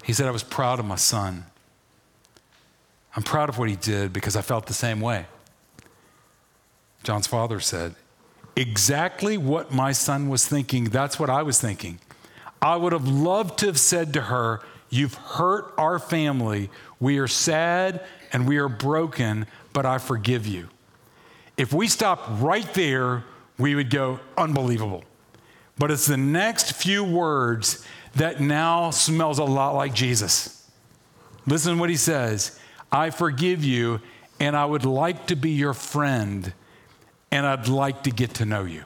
He 0.04 0.14
said, 0.14 0.28
I 0.28 0.32
was 0.32 0.44
proud 0.44 0.80
of 0.80 0.86
my 0.86 0.96
son. 0.96 1.46
I'm 3.16 3.24
proud 3.24 3.50
of 3.50 3.58
what 3.58 3.68
he 3.68 3.76
did 3.76 4.14
because 4.14 4.36
I 4.36 4.42
felt 4.42 4.68
the 4.68 4.74
same 4.74 5.02
way. 5.02 5.26
Jean's 7.04 7.28
father 7.28 7.60
said, 7.60 7.96
Exactly 8.56 9.38
what 9.38 9.74
my 9.74 9.92
son 9.92 10.30
was 10.30 10.46
thinking, 10.46 10.86
that's 10.86 11.20
what 11.20 11.30
I 11.30 11.44
was 11.44 11.60
thinking. 11.60 12.00
I 12.62 12.76
would 12.76 12.94
have 12.94 13.08
loved 13.08 13.60
to 13.60 13.68
have 13.68 13.80
said 13.80 14.14
to 14.14 14.22
her, 14.22 14.62
You've 14.90 15.14
hurt 15.14 15.74
our 15.78 16.00
family. 16.00 16.70
We 17.00 17.18
are 17.20 17.28
sad 17.28 18.06
and 18.34 18.48
we 18.48 18.58
are 18.58 18.68
broken, 18.68 19.48
but 19.72 19.86
I 19.86 19.98
forgive 19.98 20.46
you. 20.46 20.68
If 21.56 21.74
we 21.74 21.88
stopped 21.88 22.42
right 22.42 22.72
there, 22.74 23.24
we 23.58 23.74
would 23.74 23.90
go, 23.90 24.20
Unbelievable. 24.38 25.04
But 25.78 25.92
it's 25.92 26.06
the 26.06 26.18
next 26.18 26.74
few 26.74 27.04
words 27.04 27.86
that 28.16 28.42
now 28.42 28.92
smells 28.92 29.40
a 29.40 29.44
lot 29.44 29.76
like 29.76 29.94
Jesus. 29.94 30.70
Listen 31.48 31.76
to 31.76 31.80
what 31.80 31.90
he 31.90 31.96
says 31.96 32.60
I 32.92 33.10
forgive 33.10 33.64
you, 33.64 34.02
and 34.40 34.56
I 34.56 34.66
would 34.66 34.86
like 34.86 35.28
to 35.28 35.36
be 35.36 35.52
your 35.52 35.74
friend, 35.74 36.54
and 37.32 37.46
I'd 37.46 37.68
like 37.68 38.04
to 38.04 38.12
get 38.12 38.36
to 38.36 38.46
know 38.46 38.64
you. 38.66 38.84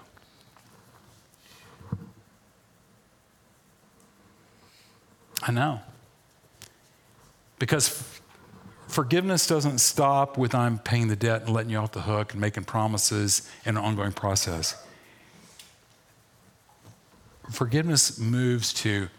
I 5.44 5.52
know. 5.52 5.80
Because 7.60 8.20
forgiveness 8.88 9.48
doesn't 9.48 9.80
stop 9.80 10.38
with 10.38 10.56
I'm 10.56 10.80
paying 10.80 11.08
the 11.08 11.16
debt 11.16 11.42
and 11.42 11.52
letting 11.52 11.72
you 11.72 11.78
off 11.78 11.92
the 11.92 12.02
hook 12.02 12.34
and 12.34 12.42
making 12.42 12.64
promises 12.64 13.50
in 13.66 13.78
an 13.78 13.84
ongoing 13.84 14.12
process 14.12 14.76
forgiveness 17.50 18.20
moves 18.20 18.74
to 18.74 19.10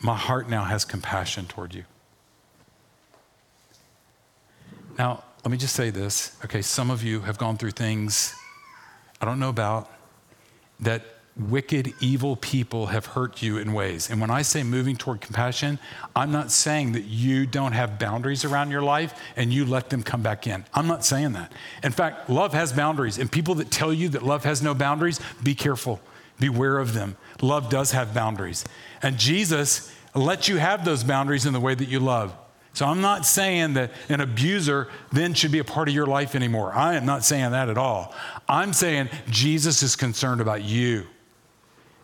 my 0.00 0.14
heart 0.14 0.48
now 0.48 0.64
has 0.64 0.84
compassion 0.84 1.46
toward 1.46 1.74
you. 1.74 1.84
Now, 4.98 5.24
let 5.44 5.50
me 5.50 5.58
just 5.58 5.74
say 5.74 5.90
this. 5.90 6.36
Okay, 6.44 6.62
some 6.62 6.90
of 6.90 7.02
you 7.02 7.20
have 7.20 7.38
gone 7.38 7.56
through 7.56 7.72
things 7.72 8.34
I 9.20 9.26
don't 9.26 9.38
know 9.38 9.48
about 9.48 9.90
that 10.80 11.02
wicked, 11.38 11.92
evil 12.00 12.36
people 12.36 12.86
have 12.86 13.06
hurt 13.06 13.42
you 13.42 13.58
in 13.58 13.72
ways. 13.72 14.10
And 14.10 14.20
when 14.20 14.30
I 14.30 14.42
say 14.42 14.62
moving 14.62 14.96
toward 14.96 15.20
compassion, 15.20 15.78
I'm 16.16 16.32
not 16.32 16.50
saying 16.50 16.92
that 16.92 17.04
you 17.04 17.46
don't 17.46 17.72
have 17.72 17.98
boundaries 17.98 18.44
around 18.44 18.70
your 18.70 18.82
life 18.82 19.14
and 19.36 19.52
you 19.52 19.64
let 19.64 19.90
them 19.90 20.02
come 20.02 20.22
back 20.22 20.46
in. 20.46 20.64
I'm 20.74 20.88
not 20.88 21.04
saying 21.04 21.32
that. 21.34 21.52
In 21.84 21.92
fact, 21.92 22.28
love 22.28 22.52
has 22.54 22.72
boundaries. 22.72 23.18
And 23.18 23.30
people 23.30 23.54
that 23.56 23.70
tell 23.70 23.92
you 23.92 24.08
that 24.10 24.22
love 24.22 24.44
has 24.44 24.62
no 24.62 24.74
boundaries, 24.74 25.20
be 25.42 25.54
careful. 25.54 26.00
Beware 26.40 26.78
of 26.78 26.94
them. 26.94 27.16
Love 27.40 27.68
does 27.68 27.92
have 27.92 28.14
boundaries. 28.14 28.64
And 29.02 29.18
Jesus 29.18 29.92
lets 30.14 30.48
you 30.48 30.56
have 30.56 30.84
those 30.84 31.04
boundaries 31.04 31.46
in 31.46 31.52
the 31.52 31.60
way 31.60 31.74
that 31.74 31.88
you 31.88 32.00
love. 32.00 32.34
So 32.78 32.86
I'm 32.86 33.00
not 33.00 33.26
saying 33.26 33.74
that 33.74 33.90
an 34.08 34.20
abuser 34.20 34.86
then 35.10 35.34
should 35.34 35.50
be 35.50 35.58
a 35.58 35.64
part 35.64 35.88
of 35.88 35.94
your 35.96 36.06
life 36.06 36.36
anymore. 36.36 36.72
I 36.72 36.94
am 36.94 37.04
not 37.04 37.24
saying 37.24 37.50
that 37.50 37.68
at 37.68 37.76
all. 37.76 38.14
I'm 38.48 38.72
saying 38.72 39.08
Jesus 39.28 39.82
is 39.82 39.96
concerned 39.96 40.40
about 40.40 40.62
you. 40.62 41.04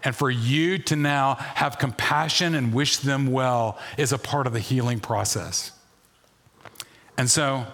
And 0.03 0.17
for 0.17 0.33
you 0.33 0.79
to 0.79 0.97
now 0.97 1.37
have 1.37 1.79
compassion 1.79 2.57
and 2.57 2.75
wish 2.75 2.97
them 2.97 3.31
well 3.31 3.79
is 3.97 4.11
a 4.11 4.19
part 4.19 4.49
of 4.49 4.53
the 4.53 4.59
healing 4.59 4.99
process. 4.99 5.71
And 7.17 7.31
so, 7.31 7.67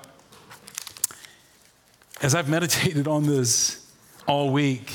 as 2.21 2.35
I've 2.35 2.51
meditated 2.51 3.09
on 3.09 3.25
this 3.25 3.91
all 4.27 4.51
week, 4.51 4.93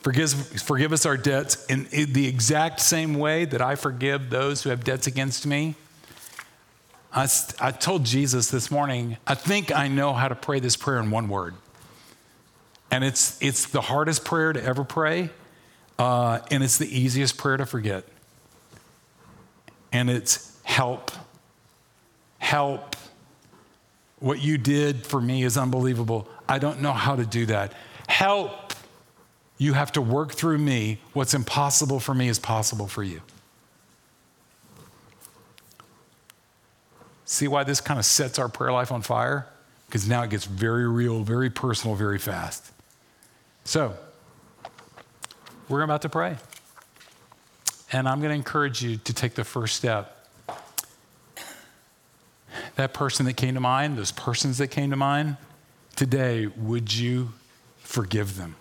Forgive, 0.00 0.32
forgive 0.60 0.92
us 0.92 1.06
our 1.06 1.16
debts 1.16 1.64
in, 1.64 1.86
in 1.90 2.12
the 2.12 2.26
exact 2.26 2.80
same 2.80 3.14
way 3.14 3.46
that 3.46 3.62
I 3.62 3.74
forgive 3.74 4.28
those 4.28 4.62
who 4.62 4.68
have 4.68 4.84
debts 4.84 5.06
against 5.06 5.46
me. 5.46 5.76
I, 7.14 7.28
I 7.60 7.70
told 7.70 8.04
Jesus 8.04 8.50
this 8.50 8.72
morning, 8.72 9.16
I 9.24 9.36
think 9.36 9.72
I 9.72 9.86
know 9.86 10.12
how 10.12 10.26
to 10.26 10.34
pray 10.34 10.58
this 10.58 10.76
prayer 10.76 10.98
in 10.98 11.12
one 11.12 11.28
word. 11.28 11.54
And 12.90 13.04
it's, 13.04 13.40
it's 13.40 13.66
the 13.66 13.80
hardest 13.80 14.24
prayer 14.24 14.52
to 14.52 14.62
ever 14.62 14.82
pray, 14.82 15.30
uh, 15.98 16.40
and 16.50 16.62
it's 16.64 16.76
the 16.76 16.86
easiest 16.86 17.38
prayer 17.38 17.56
to 17.56 17.66
forget. 17.66 18.04
And 19.92 20.10
it's 20.10 20.58
help. 20.64 21.12
Help. 22.38 22.96
What 24.18 24.42
you 24.42 24.58
did 24.58 25.06
for 25.06 25.20
me 25.20 25.44
is 25.44 25.56
unbelievable. 25.56 26.28
I 26.48 26.58
don't 26.58 26.82
know 26.82 26.92
how 26.92 27.14
to 27.14 27.24
do 27.24 27.46
that. 27.46 27.74
Help. 28.08 28.72
You 29.56 29.74
have 29.74 29.92
to 29.92 30.00
work 30.00 30.32
through 30.32 30.58
me. 30.58 30.98
What's 31.12 31.32
impossible 31.32 32.00
for 32.00 32.12
me 32.12 32.28
is 32.28 32.40
possible 32.40 32.88
for 32.88 33.04
you. 33.04 33.22
See 37.24 37.48
why 37.48 37.64
this 37.64 37.80
kind 37.80 37.98
of 37.98 38.04
sets 38.04 38.38
our 38.38 38.48
prayer 38.48 38.72
life 38.72 38.92
on 38.92 39.02
fire? 39.02 39.46
Because 39.86 40.08
now 40.08 40.22
it 40.22 40.30
gets 40.30 40.44
very 40.44 40.88
real, 40.88 41.22
very 41.22 41.50
personal, 41.50 41.96
very 41.96 42.18
fast. 42.18 42.70
So, 43.64 43.94
we're 45.68 45.82
about 45.82 46.02
to 46.02 46.08
pray. 46.08 46.36
And 47.92 48.08
I'm 48.08 48.18
going 48.18 48.30
to 48.30 48.36
encourage 48.36 48.82
you 48.82 48.96
to 48.98 49.14
take 49.14 49.34
the 49.34 49.44
first 49.44 49.76
step. 49.76 50.28
That 52.76 52.92
person 52.92 53.24
that 53.26 53.34
came 53.34 53.54
to 53.54 53.60
mind, 53.60 53.96
those 53.96 54.12
persons 54.12 54.58
that 54.58 54.68
came 54.68 54.90
to 54.90 54.96
mind, 54.96 55.36
today, 55.96 56.46
would 56.46 56.92
you 56.92 57.32
forgive 57.78 58.36
them? 58.36 58.56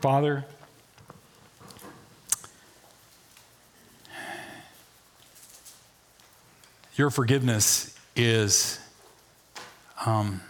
Father, 0.00 0.44
your 6.96 7.10
forgiveness 7.10 7.98
is 8.14 8.78
um, 10.06 10.40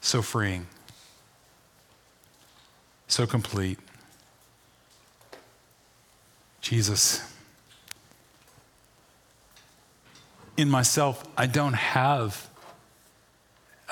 so 0.00 0.20
freeing, 0.20 0.66
so 3.06 3.26
complete. 3.26 3.78
Jesus, 6.60 7.22
in 10.58 10.68
myself, 10.68 11.24
I 11.36 11.46
don't 11.46 11.72
have 11.72 12.50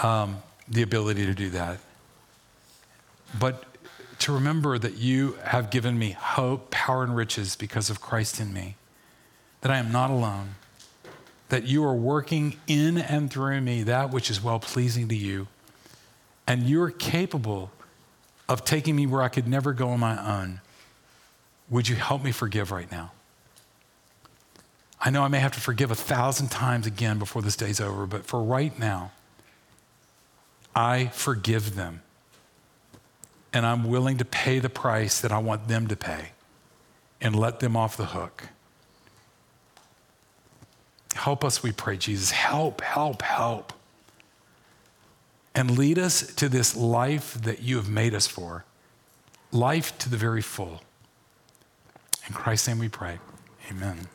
um, 0.02 0.42
the 0.68 0.82
ability 0.82 1.24
to 1.24 1.32
do 1.32 1.50
that. 1.50 1.78
But 3.38 3.64
to 4.20 4.32
remember 4.32 4.78
that 4.78 4.98
you 4.98 5.38
have 5.44 5.70
given 5.70 5.98
me 5.98 6.10
hope, 6.10 6.70
power, 6.70 7.02
and 7.02 7.16
riches 7.16 7.56
because 7.56 7.88
of 7.88 8.00
Christ 8.00 8.40
in 8.40 8.52
me, 8.52 8.76
that 9.66 9.74
I 9.74 9.78
am 9.78 9.90
not 9.90 10.10
alone, 10.12 10.54
that 11.48 11.64
you 11.64 11.82
are 11.82 11.92
working 11.92 12.56
in 12.68 12.98
and 12.98 13.28
through 13.28 13.60
me 13.60 13.82
that 13.82 14.12
which 14.12 14.30
is 14.30 14.40
well 14.40 14.60
pleasing 14.60 15.08
to 15.08 15.16
you 15.16 15.48
and 16.46 16.62
you're 16.62 16.92
capable 16.92 17.72
of 18.48 18.64
taking 18.64 18.94
me 18.94 19.08
where 19.08 19.22
I 19.22 19.28
could 19.28 19.48
never 19.48 19.72
go 19.72 19.88
on 19.88 19.98
my 19.98 20.40
own, 20.40 20.60
would 21.68 21.88
you 21.88 21.96
help 21.96 22.22
me 22.22 22.30
forgive 22.30 22.70
right 22.70 22.88
now? 22.92 23.10
I 25.00 25.10
know 25.10 25.24
I 25.24 25.28
may 25.28 25.40
have 25.40 25.50
to 25.54 25.60
forgive 25.60 25.90
a 25.90 25.96
thousand 25.96 26.52
times 26.52 26.86
again 26.86 27.18
before 27.18 27.42
this 27.42 27.56
day's 27.56 27.80
over, 27.80 28.06
but 28.06 28.24
for 28.24 28.40
right 28.40 28.78
now, 28.78 29.10
I 30.76 31.06
forgive 31.06 31.74
them. 31.74 32.02
And 33.52 33.66
I'm 33.66 33.82
willing 33.82 34.18
to 34.18 34.24
pay 34.24 34.60
the 34.60 34.70
price 34.70 35.20
that 35.22 35.32
I 35.32 35.38
want 35.38 35.66
them 35.66 35.88
to 35.88 35.96
pay 35.96 36.28
and 37.20 37.34
let 37.34 37.58
them 37.58 37.76
off 37.76 37.96
the 37.96 38.06
hook. 38.06 38.50
Help 41.14 41.44
us, 41.44 41.62
we 41.62 41.72
pray, 41.72 41.96
Jesus. 41.96 42.30
Help, 42.30 42.80
help, 42.80 43.22
help 43.22 43.72
and 45.56 45.78
lead 45.78 45.98
us 45.98 46.34
to 46.34 46.50
this 46.50 46.76
life 46.76 47.32
that 47.34 47.62
you 47.62 47.76
have 47.76 47.88
made 47.88 48.14
us 48.14 48.26
for 48.26 48.64
life 49.50 49.96
to 49.96 50.10
the 50.10 50.16
very 50.16 50.42
full. 50.42 50.82
In 52.28 52.34
Christ's 52.34 52.68
name 52.68 52.78
we 52.78 52.90
pray. 52.90 53.18
Amen. 53.70 54.06